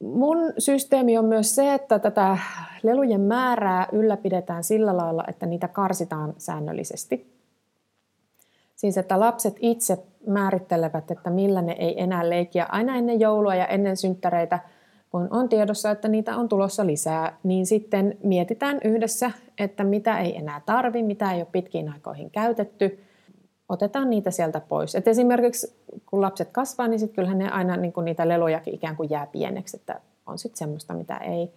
Mun 0.00 0.38
systeemi 0.58 1.18
on 1.18 1.24
myös 1.24 1.54
se, 1.54 1.74
että 1.74 1.98
tätä 1.98 2.38
lelujen 2.82 3.20
määrää 3.20 3.86
ylläpidetään 3.92 4.64
sillä 4.64 4.96
lailla, 4.96 5.24
että 5.28 5.46
niitä 5.46 5.68
karsitaan 5.68 6.34
säännöllisesti. 6.38 7.38
Siis 8.76 8.98
että 8.98 9.20
lapset 9.20 9.56
itse 9.60 9.98
määrittelevät, 10.26 11.10
että 11.10 11.30
millä 11.30 11.62
ne 11.62 11.72
ei 11.72 12.02
enää 12.02 12.30
leikiä 12.30 12.66
aina 12.68 12.96
ennen 12.96 13.20
joulua 13.20 13.54
ja 13.54 13.66
ennen 13.66 13.96
synttäreitä, 13.96 14.58
kun 15.10 15.28
on 15.30 15.48
tiedossa, 15.48 15.90
että 15.90 16.08
niitä 16.08 16.36
on 16.36 16.48
tulossa 16.48 16.86
lisää, 16.86 17.36
niin 17.42 17.66
sitten 17.66 18.16
mietitään 18.22 18.80
yhdessä, 18.84 19.30
että 19.58 19.84
mitä 19.84 20.18
ei 20.18 20.36
enää 20.36 20.60
tarvi, 20.66 21.02
mitä 21.02 21.32
ei 21.32 21.40
ole 21.40 21.48
pitkiin 21.52 21.92
aikoihin 21.92 22.30
käytetty, 22.30 23.00
otetaan 23.68 24.10
niitä 24.10 24.30
sieltä 24.30 24.60
pois. 24.60 24.94
Et 24.94 25.08
esimerkiksi 25.08 25.76
kun 26.06 26.20
lapset 26.20 26.48
kasvaa, 26.52 26.88
niin 26.88 26.98
sitten 26.98 27.14
kyllähän 27.14 27.38
ne 27.38 27.50
aina 27.50 27.76
niin 27.76 27.92
kuin 27.92 28.04
niitä 28.04 28.28
lelujakin 28.28 28.74
ikään 28.74 28.96
kuin 28.96 29.10
jää 29.10 29.26
pieneksi, 29.26 29.76
että 29.76 30.00
on 30.26 30.38
sitten 30.38 30.58
semmoista, 30.58 30.94
mitä 30.94 31.16
ei, 31.16 31.52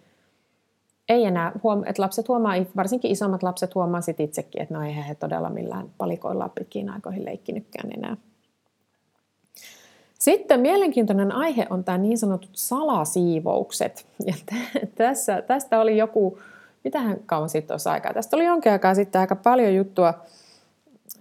ei 1.08 1.24
enää, 1.24 1.52
huom- 1.62 1.84
että 1.86 2.02
lapset 2.02 2.28
huomaa, 2.28 2.54
varsinkin 2.76 3.10
isommat 3.10 3.42
lapset 3.42 3.74
huomaa 3.74 4.00
sit 4.00 4.20
itsekin, 4.20 4.62
että 4.62 4.74
no 4.74 4.82
eihän 4.82 5.04
he 5.04 5.14
todella 5.14 5.50
millään 5.50 5.90
palikoilla 5.98 6.48
pitkiin 6.48 6.90
aikoihin 6.90 7.24
leikkinytkään 7.24 7.90
enää. 7.96 8.16
Sitten 10.22 10.60
mielenkiintoinen 10.60 11.32
aihe 11.32 11.66
on 11.70 11.84
tämä 11.84 11.98
niin 11.98 12.18
sanotut 12.18 12.50
salasiivoukset. 12.52 14.06
Ja 14.26 14.34
tässä, 14.94 15.42
tästä 15.42 15.80
oli 15.80 15.96
joku, 15.96 16.38
mitähän 16.84 17.16
kauan 17.26 17.48
sitten 17.48 17.74
olisi 17.74 17.88
aikaa. 17.88 18.14
Tästä 18.14 18.36
oli 18.36 18.44
jonkin 18.44 18.72
aikaa 18.72 18.94
sitten 18.94 19.20
aika 19.20 19.36
paljon 19.36 19.74
juttua, 19.74 20.14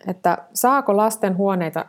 että 0.08 0.38
saako 0.53 0.98
lasten 0.98 1.38
huoneita 1.38 1.86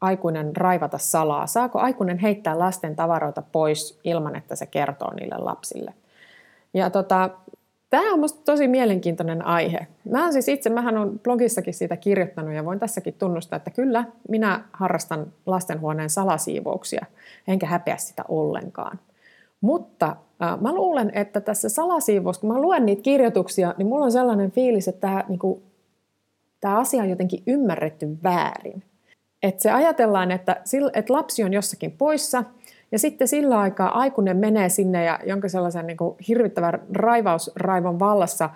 aikuinen 0.00 0.56
raivata 0.56 0.98
salaa? 0.98 1.46
Saako 1.46 1.78
aikuinen 1.78 2.18
heittää 2.18 2.58
lasten 2.58 2.96
tavaroita 2.96 3.42
pois 3.52 3.98
ilman, 4.04 4.36
että 4.36 4.56
se 4.56 4.66
kertoo 4.66 5.14
niille 5.14 5.36
lapsille? 5.38 5.94
Ja 6.74 6.90
tota, 6.90 7.30
Tämä 7.90 8.12
on 8.12 8.18
minusta 8.18 8.40
tosi 8.44 8.68
mielenkiintoinen 8.68 9.46
aihe. 9.46 9.86
Mä 10.10 10.20
olen 10.20 10.32
siis 10.32 10.48
itse, 10.48 10.70
mähän 10.70 10.96
on 10.96 11.18
blogissakin 11.18 11.74
siitä 11.74 11.96
kirjoittanut 11.96 12.54
ja 12.54 12.64
voin 12.64 12.78
tässäkin 12.78 13.14
tunnustaa, 13.14 13.56
että 13.56 13.70
kyllä 13.70 14.04
minä 14.28 14.64
harrastan 14.72 15.32
lastenhuoneen 15.46 16.10
salasiivouksia, 16.10 17.06
enkä 17.48 17.66
häpeä 17.66 17.96
sitä 17.96 18.24
ollenkaan. 18.28 18.98
Mutta 19.60 20.16
äh, 20.42 20.60
mä 20.60 20.74
luulen, 20.74 21.10
että 21.14 21.40
tässä 21.40 21.68
salasiivous, 21.68 22.38
kun 22.38 22.52
mä 22.52 22.60
luen 22.60 22.86
niitä 22.86 23.02
kirjoituksia, 23.02 23.74
niin 23.78 23.86
mulla 23.86 24.04
on 24.04 24.12
sellainen 24.12 24.50
fiilis, 24.50 24.88
että 24.88 25.00
tämä, 25.00 25.24
niin 25.28 25.38
kuin, 25.38 25.62
tämä 26.60 26.78
asia 26.78 27.02
on 27.02 27.10
jotenkin 27.10 27.42
ymmärretty 27.46 28.06
väärin. 28.22 28.82
Että 29.42 29.62
se 29.62 29.70
ajatellaan, 29.70 30.30
että, 30.30 30.56
että 30.94 31.12
lapsi 31.12 31.44
on 31.44 31.52
jossakin 31.52 31.92
poissa– 31.92 32.44
ja 32.92 32.98
sitten 32.98 33.28
sillä 33.28 33.58
aikaa 33.58 33.98
aikuinen 33.98 34.36
menee 34.36 34.68
sinne 34.68 35.04
ja 35.04 35.18
jonkin 35.26 35.50
sellaisen 35.50 35.86
niin 35.86 35.96
kuin 35.96 36.16
hirvittävän 36.28 36.82
raivausraivon 36.94 37.98
vallassa 37.98 38.50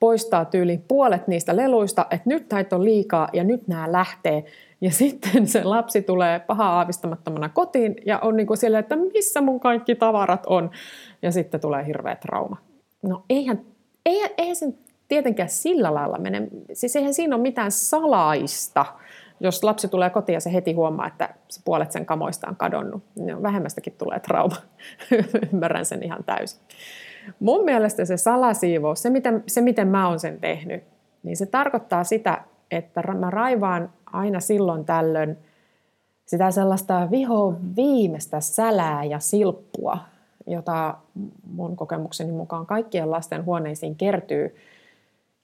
poistaa 0.00 0.44
tyyliin 0.44 0.84
puolet 0.88 1.28
niistä 1.28 1.56
leluista, 1.56 2.06
että 2.10 2.28
nyt 2.28 2.46
näitä 2.52 2.76
on 2.76 2.84
liikaa 2.84 3.28
ja 3.32 3.44
nyt 3.44 3.68
nämä 3.68 3.92
lähtee. 3.92 4.44
Ja 4.80 4.90
sitten 5.00 5.46
se 5.46 5.64
lapsi 5.64 6.02
tulee 6.02 6.40
paha 6.40 6.68
aavistamattomana 6.68 7.48
kotiin 7.48 7.96
ja 8.06 8.18
on 8.18 8.36
niin 8.36 8.46
kuin 8.46 8.56
sille, 8.56 8.78
että 8.78 8.96
missä 8.96 9.40
mun 9.40 9.60
kaikki 9.60 9.94
tavarat 9.94 10.46
on. 10.46 10.70
Ja 11.22 11.32
sitten 11.32 11.60
tulee 11.60 11.86
hirveä 11.86 12.16
trauma. 12.16 12.56
No 13.02 13.24
eihän, 13.30 13.60
eihän, 14.06 14.30
eihän 14.38 14.56
sen 14.56 14.78
tietenkään 15.08 15.48
sillä 15.48 15.94
lailla 15.94 16.18
mene. 16.18 16.48
Siis 16.72 16.96
eihän 16.96 17.14
siinä 17.14 17.36
ole 17.36 17.42
mitään 17.42 17.70
salaista 17.70 18.86
jos 19.40 19.64
lapsi 19.64 19.88
tulee 19.88 20.10
kotiin 20.10 20.34
ja 20.34 20.40
se 20.40 20.52
heti 20.52 20.72
huomaa, 20.72 21.06
että 21.06 21.34
se 21.48 21.60
puolet 21.64 21.92
sen 21.92 22.06
kamoista 22.06 22.48
on 22.48 22.56
kadonnut, 22.56 23.02
niin 23.14 23.42
vähemmästäkin 23.42 23.94
tulee 23.98 24.20
trauma. 24.20 24.56
Ymmärrän 25.52 25.84
sen 25.84 26.02
ihan 26.02 26.24
täysin. 26.24 26.60
Mun 27.40 27.64
mielestä 27.64 28.04
se 28.04 28.16
salasiivous, 28.16 29.02
se 29.02 29.10
miten, 29.10 29.44
se 29.46 29.60
miten 29.60 29.88
mä 29.88 30.08
oon 30.08 30.20
sen 30.20 30.40
tehnyt, 30.40 30.84
niin 31.22 31.36
se 31.36 31.46
tarkoittaa 31.46 32.04
sitä, 32.04 32.44
että 32.70 33.02
mä 33.12 33.30
raivaan 33.30 33.90
aina 34.06 34.40
silloin 34.40 34.84
tällöin 34.84 35.38
sitä 36.26 36.50
sellaista 36.50 37.08
viho 37.10 37.54
viimeistä 37.76 38.40
sälää 38.40 39.04
ja 39.04 39.18
silppua 39.18 39.98
jota 40.46 40.94
mun 41.46 41.76
kokemukseni 41.76 42.32
mukaan 42.32 42.66
kaikkien 42.66 43.10
lasten 43.10 43.44
huoneisiin 43.44 43.96
kertyy, 43.96 44.54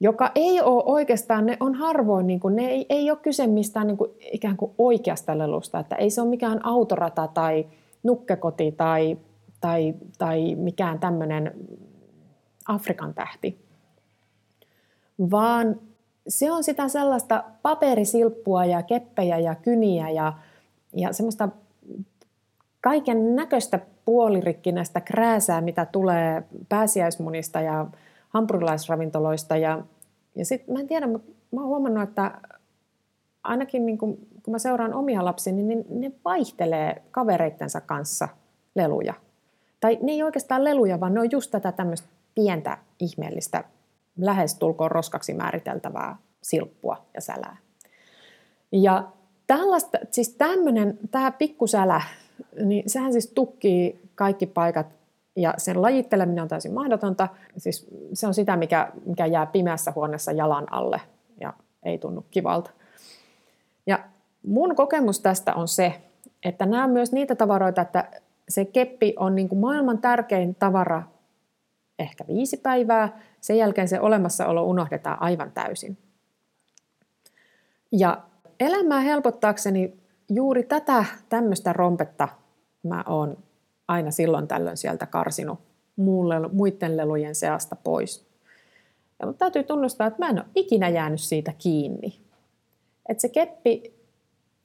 joka 0.00 0.32
ei 0.34 0.60
ole 0.60 0.82
oikeastaan, 0.86 1.46
ne 1.46 1.56
on 1.60 1.74
harvoin, 1.74 2.26
niin 2.26 2.40
kuin, 2.40 2.56
ne 2.56 2.66
ei, 2.66 2.86
ei 2.88 3.10
ole 3.10 3.18
kyse 3.22 3.46
mistään 3.46 3.86
niin 3.86 3.96
kuin, 3.96 4.10
ikään 4.32 4.56
kuin 4.56 4.72
oikeasta 4.78 5.38
lelusta, 5.38 5.78
että 5.78 5.96
ei 5.96 6.10
se 6.10 6.20
ole 6.20 6.30
mikään 6.30 6.66
autorata 6.66 7.28
tai 7.28 7.66
nukkekoti 8.02 8.72
tai, 8.72 9.18
tai, 9.60 9.94
tai 10.18 10.54
mikään 10.54 10.98
tämmöinen 10.98 11.52
Afrikan 12.68 13.14
tähti, 13.14 13.58
vaan 15.30 15.80
se 16.28 16.52
on 16.52 16.64
sitä 16.64 16.88
sellaista 16.88 17.44
paperisilppua 17.62 18.64
ja 18.64 18.82
keppejä 18.82 19.38
ja 19.38 19.54
kyniä 19.54 20.10
ja, 20.10 20.32
ja 20.96 21.12
semmoista 21.12 21.48
kaiken 22.80 23.36
näköistä 23.36 23.80
puolirikkinäistä 24.04 25.00
krääsää, 25.00 25.60
mitä 25.60 25.86
tulee 25.86 26.42
pääsiäismunista 26.68 27.60
ja 27.60 27.86
hampurilaisravintoloista. 28.30 29.56
Ja, 29.56 29.82
ja 30.34 30.44
sitten 30.44 30.74
mä 30.74 30.80
en 30.80 30.86
tiedä, 30.86 31.06
mutta 31.06 31.32
mä 31.52 31.60
oon 31.60 31.68
huomannut, 31.68 32.02
että 32.08 32.40
ainakin 33.42 33.86
niin 33.86 33.98
kun, 33.98 34.18
kun 34.42 34.52
mä 34.52 34.58
seuraan 34.58 34.94
omia 34.94 35.24
lapsia, 35.24 35.52
niin 35.52 35.68
ne, 35.68 35.84
ne 35.88 36.12
vaihtelee 36.24 37.02
kavereittensa 37.10 37.80
kanssa 37.80 38.28
leluja. 38.74 39.14
Tai 39.80 39.98
ne 40.02 40.12
ei 40.12 40.22
oikeastaan 40.22 40.64
leluja, 40.64 41.00
vaan 41.00 41.14
ne 41.14 41.20
on 41.20 41.30
just 41.30 41.50
tätä 41.50 41.72
tämmöistä 41.72 42.08
pientä 42.34 42.78
ihmeellistä, 42.98 43.64
lähestulkoon 44.18 44.90
roskaksi 44.90 45.34
määriteltävää 45.34 46.16
silppua 46.42 47.06
ja 47.14 47.20
sälää. 47.20 47.56
Ja 48.72 49.08
tällaista, 49.46 49.98
siis 50.10 50.28
tämmöinen, 50.28 50.98
tämä 51.10 51.30
pikkusälä, 51.30 52.00
niin 52.64 52.90
sehän 52.90 53.12
siis 53.12 53.26
tukkii 53.26 54.00
kaikki 54.14 54.46
paikat 54.46 54.86
ja 55.36 55.54
sen 55.56 55.82
lajitteleminen 55.82 56.42
on 56.42 56.48
täysin 56.48 56.74
mahdotonta. 56.74 57.28
Siis 57.56 57.86
se 58.12 58.26
on 58.26 58.34
sitä, 58.34 58.56
mikä, 58.56 58.92
mikä 59.06 59.26
jää 59.26 59.46
pimeässä 59.46 59.92
huoneessa 59.94 60.32
jalan 60.32 60.72
alle 60.72 61.00
ja 61.40 61.52
ei 61.82 61.98
tunnu 61.98 62.24
kivalta. 62.30 62.70
Ja 63.86 63.98
mun 64.46 64.74
kokemus 64.74 65.20
tästä 65.20 65.54
on 65.54 65.68
se, 65.68 66.02
että 66.44 66.66
nämä 66.66 66.84
on 66.84 66.90
myös 66.90 67.12
niitä 67.12 67.34
tavaroita, 67.34 67.80
että 67.80 68.10
se 68.48 68.64
keppi 68.64 69.14
on 69.18 69.34
niin 69.34 69.48
kuin 69.48 69.58
maailman 69.58 69.98
tärkein 69.98 70.54
tavara 70.54 71.02
ehkä 71.98 72.24
viisi 72.26 72.56
päivää. 72.56 73.20
Sen 73.40 73.58
jälkeen 73.58 73.88
se 73.88 74.00
olemassaolo 74.00 74.62
unohdetaan 74.62 75.22
aivan 75.22 75.52
täysin. 75.52 75.98
Ja 77.92 78.22
elämää 78.60 79.00
helpottaakseni 79.00 80.00
juuri 80.28 80.62
tätä 80.62 81.04
tämmöistä 81.28 81.72
rompetta 81.72 82.28
mä 82.82 83.04
oon 83.06 83.36
aina 83.90 84.10
silloin 84.10 84.48
tällöin 84.48 84.76
sieltä 84.76 85.06
karsinut 85.06 85.58
muiden 86.52 86.96
lelujen 86.96 87.34
seasta 87.34 87.76
pois. 87.76 88.26
Ja 89.20 89.26
mutta 89.26 89.38
täytyy 89.38 89.62
tunnustaa, 89.62 90.06
että 90.06 90.18
mä 90.18 90.28
en 90.28 90.38
ole 90.38 90.46
ikinä 90.54 90.88
jäänyt 90.88 91.20
siitä 91.20 91.52
kiinni. 91.58 92.20
Että 93.08 93.20
se 93.20 93.28
keppi 93.28 93.94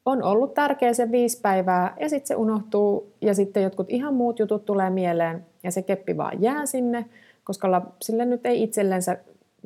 on 0.05 0.23
ollut 0.23 0.53
tärkeä 0.53 0.93
se 0.93 1.11
viisi 1.11 1.41
päivää 1.41 1.95
ja 1.99 2.09
sitten 2.09 2.27
se 2.27 2.35
unohtuu 2.35 3.13
ja 3.21 3.33
sitten 3.35 3.63
jotkut 3.63 3.89
ihan 3.89 4.13
muut 4.13 4.39
jutut 4.39 4.65
tulee 4.65 4.89
mieleen 4.89 5.45
ja 5.63 5.71
se 5.71 5.81
keppi 5.81 6.17
vaan 6.17 6.41
jää 6.41 6.65
sinne, 6.65 7.05
koska 7.43 7.91
sille 8.01 8.25
nyt 8.25 8.45
ei 8.45 8.63
itsellensä 8.63 9.17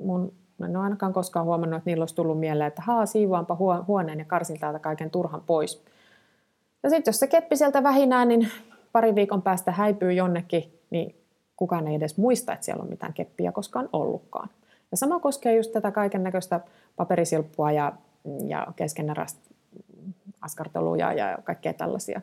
mun 0.04 0.32
Mä 0.60 0.66
en 0.66 0.76
ole 0.76 0.84
ainakaan 0.84 1.14
koskaan 1.14 1.46
huomannut, 1.46 1.78
että 1.78 1.90
niillä 1.90 2.02
olisi 2.02 2.16
tullut 2.16 2.40
mieleen, 2.40 2.68
että 2.68 2.82
haa, 2.82 3.06
siivoanpa 3.06 3.58
huoneen 3.88 4.20
ja 4.20 4.26
karsin 4.26 4.60
täältä 4.60 4.80
kaiken 4.80 5.12
turhan 5.12 5.42
pois. 5.42 5.84
Ja 6.84 6.90
sitten 6.90 7.12
jos 7.12 7.20
se 7.20 7.28
keppi 7.28 7.56
sieltä 7.56 7.84
vähinään, 7.84 8.28
niin 8.28 8.52
pari 8.92 9.16
viikon 9.16 9.42
päästä 9.42 9.72
häipyy 9.72 10.14
jonnekin, 10.14 10.80
niin 10.90 11.16
kukaan 11.56 11.88
ei 11.88 11.96
edes 11.96 12.18
muista, 12.18 12.54
että 12.54 12.66
siellä 12.66 12.84
on 12.84 12.90
mitään 12.90 13.14
keppiä 13.14 13.52
koskaan 13.52 13.90
ollutkaan. 13.94 14.50
Ja 14.92 14.98
sama 14.98 15.20
koskee 15.20 15.56
just 15.56 15.72
tätä 15.72 15.92
kaiken 15.92 16.24
näköistä 16.24 16.60
paperisilppua 16.96 17.72
ja, 17.72 17.94
ja 18.48 18.68
keskeneräistä 18.76 19.40
askarteluja 20.42 21.14
ja 21.14 21.38
kaikkea 21.44 21.74
tällaisia. 21.74 22.22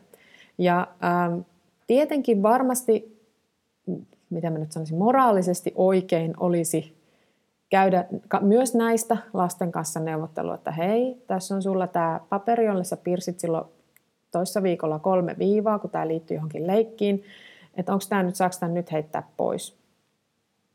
Ja 0.57 0.87
ähm, 1.03 1.39
tietenkin 1.87 2.43
varmasti, 2.43 3.21
mitä 4.29 4.49
mä 4.49 4.57
nyt 4.57 4.71
sanoisin, 4.71 4.97
moraalisesti 4.97 5.73
oikein 5.75 6.33
olisi 6.39 6.97
käydä 7.69 8.05
myös 8.41 8.75
näistä 8.75 9.17
lasten 9.33 9.71
kanssa 9.71 9.99
neuvottelua, 9.99 10.55
että 10.55 10.71
hei, 10.71 11.23
tässä 11.27 11.55
on 11.55 11.61
sulla 11.61 11.87
tämä 11.87 12.19
paperi, 12.29 12.65
jolle 12.65 12.83
sä 12.83 12.97
piirsit 12.97 13.39
silloin 13.39 13.65
toissa 14.31 14.63
viikolla 14.63 14.99
kolme 14.99 15.35
viivaa, 15.39 15.79
kun 15.79 15.89
tämä 15.89 16.07
liittyy 16.07 16.37
johonkin 16.37 16.67
leikkiin, 16.67 17.23
että 17.77 17.93
onko 17.93 18.05
tämä 18.09 18.23
nyt, 18.23 18.35
saako 18.35 18.55
tämä 18.59 18.71
nyt 18.71 18.91
heittää 18.91 19.23
pois. 19.37 19.77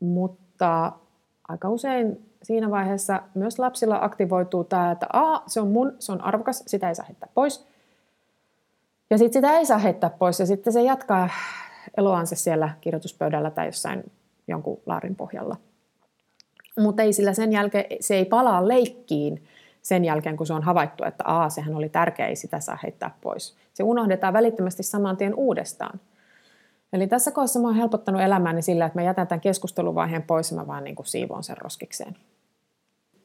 Mutta 0.01 0.93
aika 1.49 1.69
usein 1.69 2.33
siinä 2.43 2.71
vaiheessa 2.71 3.23
myös 3.35 3.59
lapsilla 3.59 3.99
aktivoituu 4.03 4.65
tämä, 4.65 4.91
että 4.91 5.07
A, 5.13 5.43
se 5.47 5.61
on 5.61 5.69
mun, 5.69 5.97
se 5.99 6.13
on 6.13 6.21
arvokas, 6.21 6.65
sitä 6.67 6.89
ei 6.89 6.95
saa 6.95 7.07
heittää 7.07 7.29
pois. 7.35 7.67
Ja 9.11 9.19
sitten 9.19 9.43
sitä 9.43 9.59
ei 9.59 9.67
saa 9.67 9.79
heittää 9.79 10.11
pois 10.11 10.41
ja 10.41 10.47
sitten 10.47 10.73
se 10.73 10.83
jatkaa 10.83 11.29
eloansa 11.97 12.37
siellä 12.37 12.71
kirjoituspöydällä 12.81 13.51
tai 13.51 13.67
jossain 13.67 14.13
jonkun 14.49 14.81
laarin 14.87 15.17
pohjalla. 15.17 15.57
Mutta 16.79 17.03
ei 17.03 17.13
sillä 17.13 17.33
sen 17.33 17.53
jälkeen, 17.53 17.85
se 18.01 18.15
ei 18.15 18.25
palaa 18.25 18.69
leikkiin 18.69 19.45
sen 19.83 20.05
jälkeen, 20.05 20.37
kun 20.37 20.47
se 20.47 20.55
on 20.55 20.63
havaittu, 20.63 21.05
että 21.05 21.25
aa, 21.27 21.51
sehän 21.51 21.75
oli 21.75 21.89
tärkeä, 21.89 22.27
ei 22.27 22.37
sitä 22.37 22.61
saa 22.61 22.79
heittää 22.83 23.15
pois. 23.21 23.57
Se 23.75 23.83
unohdetaan 23.83 24.33
välittömästi 24.33 24.83
saman 24.83 25.17
tien 25.17 25.35
uudestaan. 25.35 26.01
Eli 26.93 27.07
tässä 27.07 27.31
kohdassa 27.31 27.61
mä 27.61 27.69
oon 27.69 27.77
helpottanut 27.77 28.21
elämääni 28.21 28.63
sillä, 28.63 28.87
että 28.87 28.99
mä 28.99 29.05
jätän 29.05 29.27
tämän 29.27 29.41
keskusteluvaiheen 29.41 30.23
pois 30.23 30.51
ja 30.51 30.57
mä 30.57 30.67
vaan 30.67 30.85
niin 30.85 30.97
kuin 30.97 31.07
siivoon 31.07 31.45
sen 31.45 31.57
roskikseen. 31.57 32.17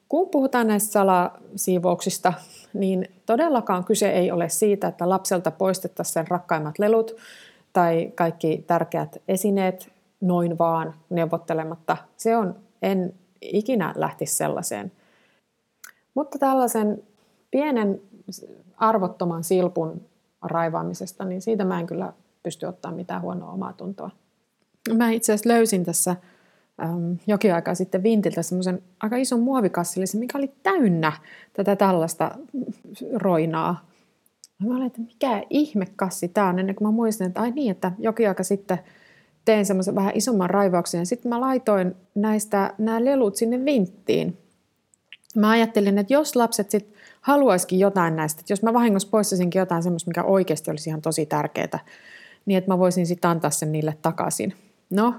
Kun 0.08 0.28
puhutaan 0.28 0.66
näistä 0.66 0.92
salasiivouksista, 0.92 2.32
niin 2.74 3.08
todellakaan 3.26 3.84
kyse 3.84 4.10
ei 4.10 4.30
ole 4.30 4.48
siitä, 4.48 4.88
että 4.88 5.08
lapselta 5.08 5.50
poistettaisiin 5.50 6.12
sen 6.12 6.28
rakkaimmat 6.28 6.78
lelut 6.78 7.16
tai 7.72 8.12
kaikki 8.14 8.64
tärkeät 8.66 9.22
esineet 9.28 9.92
noin 10.20 10.58
vaan 10.58 10.94
neuvottelematta. 11.10 11.96
Se 12.16 12.36
on, 12.36 12.56
en 12.82 13.14
ikinä 13.40 13.92
lähtisi 13.96 14.34
sellaiseen. 14.34 14.92
Mutta 16.18 16.38
tällaisen 16.38 17.02
pienen 17.50 18.00
arvottoman 18.76 19.44
silpun 19.44 20.00
raivaamisesta, 20.42 21.24
niin 21.24 21.42
siitä 21.42 21.64
mä 21.64 21.80
en 21.80 21.86
kyllä 21.86 22.12
pysty 22.42 22.66
ottaa 22.66 22.92
mitään 22.92 23.22
huonoa 23.22 23.52
omaa 23.52 23.72
tuntoa. 23.72 24.10
Mä 24.96 25.10
itse 25.10 25.32
asiassa 25.32 25.48
löysin 25.48 25.84
tässä 25.84 26.10
äm, 26.82 27.16
jokin 27.26 27.54
aika 27.54 27.74
sitten 27.74 28.02
Vintiltä 28.02 28.42
semmoisen 28.42 28.82
aika 29.00 29.16
ison 29.16 29.40
muovikassillisen, 29.40 30.20
mikä 30.20 30.38
oli 30.38 30.52
täynnä 30.62 31.12
tätä 31.52 31.76
tällaista 31.76 32.30
roinaa. 33.14 33.88
Mä 34.66 34.76
olin, 34.76 34.86
että 34.86 35.00
mikä 35.00 35.42
ihmekassi 35.50 36.28
tämä 36.28 36.48
on, 36.48 36.58
ennen 36.58 36.74
kuin 36.74 36.88
mä 36.88 36.92
muistin, 36.92 37.26
että 37.26 37.40
ai 37.40 37.50
niin, 37.50 37.70
että 37.70 37.92
jokin 37.98 38.28
aika 38.28 38.42
sitten 38.42 38.78
tein 39.44 39.66
semmoisen 39.66 39.94
vähän 39.94 40.12
isomman 40.14 40.50
raivauksen 40.50 40.98
ja 40.98 41.06
sitten 41.06 41.28
mä 41.28 41.40
laitoin 41.40 41.94
näistä 42.14 42.74
nämä 42.78 43.04
lelut 43.04 43.36
sinne 43.36 43.64
vinttiin. 43.64 44.38
Mä 45.36 45.50
ajattelin, 45.50 45.98
että 45.98 46.12
jos 46.12 46.36
lapset 46.36 46.70
sitten 46.70 46.94
haluaisikin 47.20 47.78
jotain 47.78 48.16
näistä, 48.16 48.40
että 48.40 48.52
jos 48.52 48.62
mä 48.62 48.72
vahingossa 48.72 49.08
poistaisinkin 49.10 49.58
jotain 49.58 49.82
semmoista, 49.82 50.10
mikä 50.10 50.22
oikeasti 50.22 50.70
olisi 50.70 50.90
ihan 50.90 51.02
tosi 51.02 51.26
tärkeää, 51.26 51.78
niin 52.46 52.58
että 52.58 52.70
mä 52.70 52.78
voisin 52.78 53.06
sitten 53.06 53.30
antaa 53.30 53.50
sen 53.50 53.72
niille 53.72 53.98
takaisin. 54.02 54.54
No, 54.90 55.14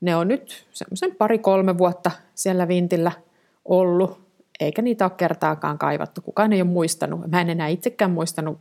ne 0.00 0.16
on 0.16 0.28
nyt 0.28 0.66
semmoisen 0.72 1.14
pari-kolme 1.14 1.78
vuotta 1.78 2.10
siellä 2.34 2.68
vintillä 2.68 3.12
ollut, 3.64 4.20
eikä 4.60 4.82
niitä 4.82 5.04
ole 5.04 5.12
kertaakaan 5.16 5.78
kaivattu. 5.78 6.20
Kukaan 6.20 6.52
ei 6.52 6.62
ole 6.62 6.70
muistanut. 6.70 7.30
Mä 7.30 7.40
en 7.40 7.50
enää 7.50 7.68
itsekään 7.68 8.10
muistanut, 8.10 8.58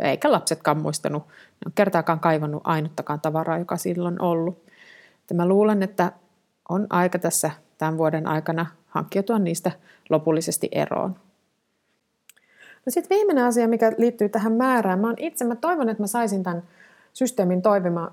eikä 0.00 0.32
lapsetkaan 0.32 0.82
muistanut. 0.82 1.22
Ne 1.26 1.66
on 1.66 1.72
kertaakaan 1.74 2.20
kaivannut 2.20 2.62
ainuttakaan 2.64 3.20
tavaraa, 3.20 3.58
joka 3.58 3.76
silloin 3.76 4.22
ollut. 4.22 4.62
Että 5.20 5.34
mä 5.34 5.48
luulen, 5.48 5.82
että 5.82 6.12
on 6.68 6.86
aika 6.90 7.18
tässä 7.18 7.50
tämän 7.78 7.98
vuoden 7.98 8.26
aikana 8.26 8.66
hankkiutua 8.90 9.38
niistä 9.38 9.70
lopullisesti 10.10 10.68
eroon. 10.72 11.14
No 12.86 12.90
sitten 12.90 13.16
viimeinen 13.16 13.44
asia, 13.44 13.68
mikä 13.68 13.92
liittyy 13.98 14.28
tähän 14.28 14.52
määrään. 14.52 14.98
Mä 14.98 15.14
itse, 15.16 15.44
mä 15.44 15.56
toivon, 15.56 15.88
että 15.88 16.02
mä 16.02 16.06
saisin 16.06 16.42
tämän 16.42 16.62
systeemin 17.12 17.62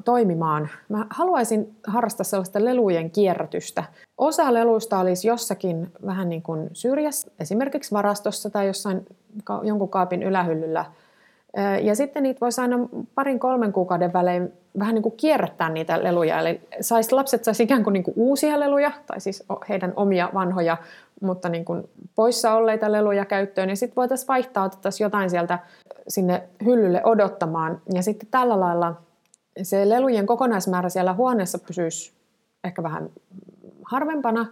toimimaan. 0.05 0.69
Mä 0.89 1.05
haluaisin 1.09 1.75
harrastaa 1.87 2.23
sellaista 2.23 2.65
lelujen 2.65 3.11
kierrätystä. 3.11 3.83
Osa 4.17 4.53
leluista 4.53 4.99
olisi 4.99 5.27
jossakin 5.27 5.91
vähän 6.05 6.29
niin 6.29 6.41
kuin 6.41 6.69
syrjässä, 6.73 7.31
esimerkiksi 7.39 7.91
varastossa 7.91 8.49
tai 8.49 8.67
jossain 8.67 9.05
jonkun 9.63 9.89
kaapin 9.89 10.23
ylähyllyllä. 10.23 10.85
Ja 11.81 11.95
sitten 11.95 12.23
niitä 12.23 12.41
voisi 12.41 12.61
aina 12.61 12.79
parin 13.15 13.39
kolmen 13.39 13.73
kuukauden 13.73 14.13
välein 14.13 14.53
vähän 14.79 14.95
niin 14.95 15.03
kuin 15.03 15.17
kierrättää 15.17 15.69
niitä 15.69 16.03
leluja. 16.03 16.39
Eli 16.39 16.61
sais, 16.81 17.11
lapset 17.11 17.43
saisi 17.43 17.63
ikään 17.63 17.83
kuin, 17.83 17.93
niin 17.93 18.03
kuin 18.03 18.13
uusia 18.17 18.59
leluja, 18.59 18.91
tai 19.07 19.21
siis 19.21 19.43
heidän 19.69 19.93
omia 19.95 20.29
vanhoja, 20.33 20.77
mutta 21.21 21.49
niin 21.49 21.65
kuin 21.65 21.89
poissa 22.15 22.53
olleita 22.53 22.91
leluja 22.91 23.25
käyttöön. 23.25 23.69
Ja 23.69 23.75
sitten 23.75 23.95
voitaisiin 23.95 24.27
vaihtaa, 24.27 24.65
otettaisiin 24.65 25.05
jotain 25.05 25.29
sieltä 25.29 25.59
sinne 26.07 26.43
hyllylle 26.65 27.01
odottamaan. 27.03 27.81
Ja 27.93 28.01
sitten 28.01 28.27
tällä 28.31 28.59
lailla 28.59 28.95
se 29.61 29.89
lelujen 29.89 30.25
kokonaismäärä 30.25 30.89
siellä 30.89 31.13
huoneessa 31.13 31.59
pysyisi 31.59 32.13
ehkä 32.63 32.83
vähän 32.83 33.09
harvempana. 33.83 34.45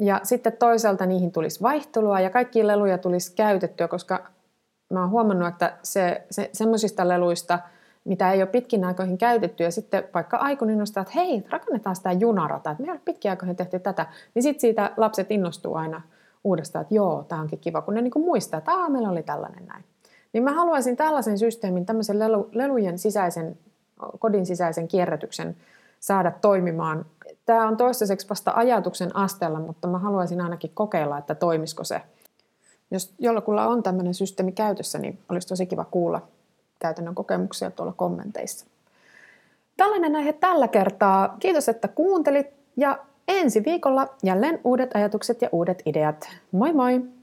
Ja 0.00 0.20
sitten 0.22 0.52
toisaalta 0.52 1.06
niihin 1.06 1.32
tulisi 1.32 1.62
vaihtelua 1.62 2.20
ja 2.20 2.30
kaikki 2.30 2.66
leluja 2.66 2.98
tulisi 2.98 3.34
käytettyä, 3.34 3.88
koska 3.88 4.26
mä 4.90 5.00
oon 5.00 5.10
huomannut, 5.10 5.48
että 5.48 5.76
se, 5.82 6.22
se, 6.30 6.50
semmoisista 6.52 7.08
leluista, 7.08 7.58
mitä 8.04 8.32
ei 8.32 8.42
ole 8.42 8.48
pitkin 8.48 8.84
aikoihin 8.84 9.18
käytetty, 9.18 9.64
ja 9.64 9.70
sitten 9.70 10.04
vaikka 10.14 10.36
aikun 10.36 10.70
innostaa, 10.70 11.00
että 11.00 11.12
hei, 11.14 11.44
rakennetaan 11.50 11.96
sitä 11.96 12.12
junarata, 12.12 12.70
että 12.70 12.82
me 12.82 12.88
ei 12.88 12.92
ole 12.92 13.00
pitkin 13.04 13.30
aikoihin 13.30 13.56
tehty 13.56 13.78
tätä, 13.78 14.06
niin 14.34 14.42
sitten 14.42 14.60
siitä 14.60 14.90
lapset 14.96 15.30
innostuu 15.30 15.74
aina 15.74 16.02
uudestaan, 16.44 16.82
että 16.82 16.94
joo, 16.94 17.24
tämä 17.28 17.40
onkin 17.40 17.58
kiva, 17.58 17.82
kun 17.82 17.94
ne 17.94 18.02
niin 18.02 18.10
kuin 18.10 18.24
muistaa, 18.24 18.58
että 18.58 18.72
Aa, 18.72 18.88
meillä 18.88 19.10
oli 19.10 19.22
tällainen 19.22 19.66
näin. 19.66 19.84
Niin 20.32 20.44
mä 20.44 20.52
haluaisin 20.52 20.96
tällaisen 20.96 21.38
systeemin, 21.38 21.86
tämmöisen 21.86 22.18
lelu, 22.18 22.48
lelujen 22.52 22.98
sisäisen, 22.98 23.58
kodin 24.18 24.46
sisäisen 24.46 24.88
kierrätyksen 24.88 25.56
saada 26.00 26.30
toimimaan. 26.30 27.06
Tämä 27.46 27.68
on 27.68 27.76
toistaiseksi 27.76 28.28
vasta 28.28 28.52
ajatuksen 28.54 29.16
asteella, 29.16 29.60
mutta 29.60 29.88
mä 29.88 29.98
haluaisin 29.98 30.40
ainakin 30.40 30.70
kokeilla, 30.74 31.18
että 31.18 31.34
toimisiko 31.34 31.84
se. 31.84 32.02
Jos 32.90 33.14
jollakulla 33.18 33.66
on 33.66 33.82
tämmöinen 33.82 34.14
systeemi 34.14 34.52
käytössä, 34.52 34.98
niin 34.98 35.18
olisi 35.28 35.48
tosi 35.48 35.66
kiva 35.66 35.84
kuulla 35.84 36.22
käytännön 36.78 37.14
kokemuksia 37.14 37.70
tuolla 37.70 37.92
kommenteissa. 37.92 38.66
Tällainen 39.76 40.16
aihe 40.16 40.32
tällä 40.32 40.68
kertaa. 40.68 41.36
Kiitos, 41.40 41.68
että 41.68 41.88
kuuntelit 41.88 42.46
ja 42.76 42.98
ensi 43.28 43.64
viikolla 43.64 44.08
jälleen 44.22 44.60
uudet 44.64 44.90
ajatukset 44.94 45.42
ja 45.42 45.48
uudet 45.52 45.82
ideat. 45.86 46.28
Moi 46.52 46.72
moi! 46.72 47.17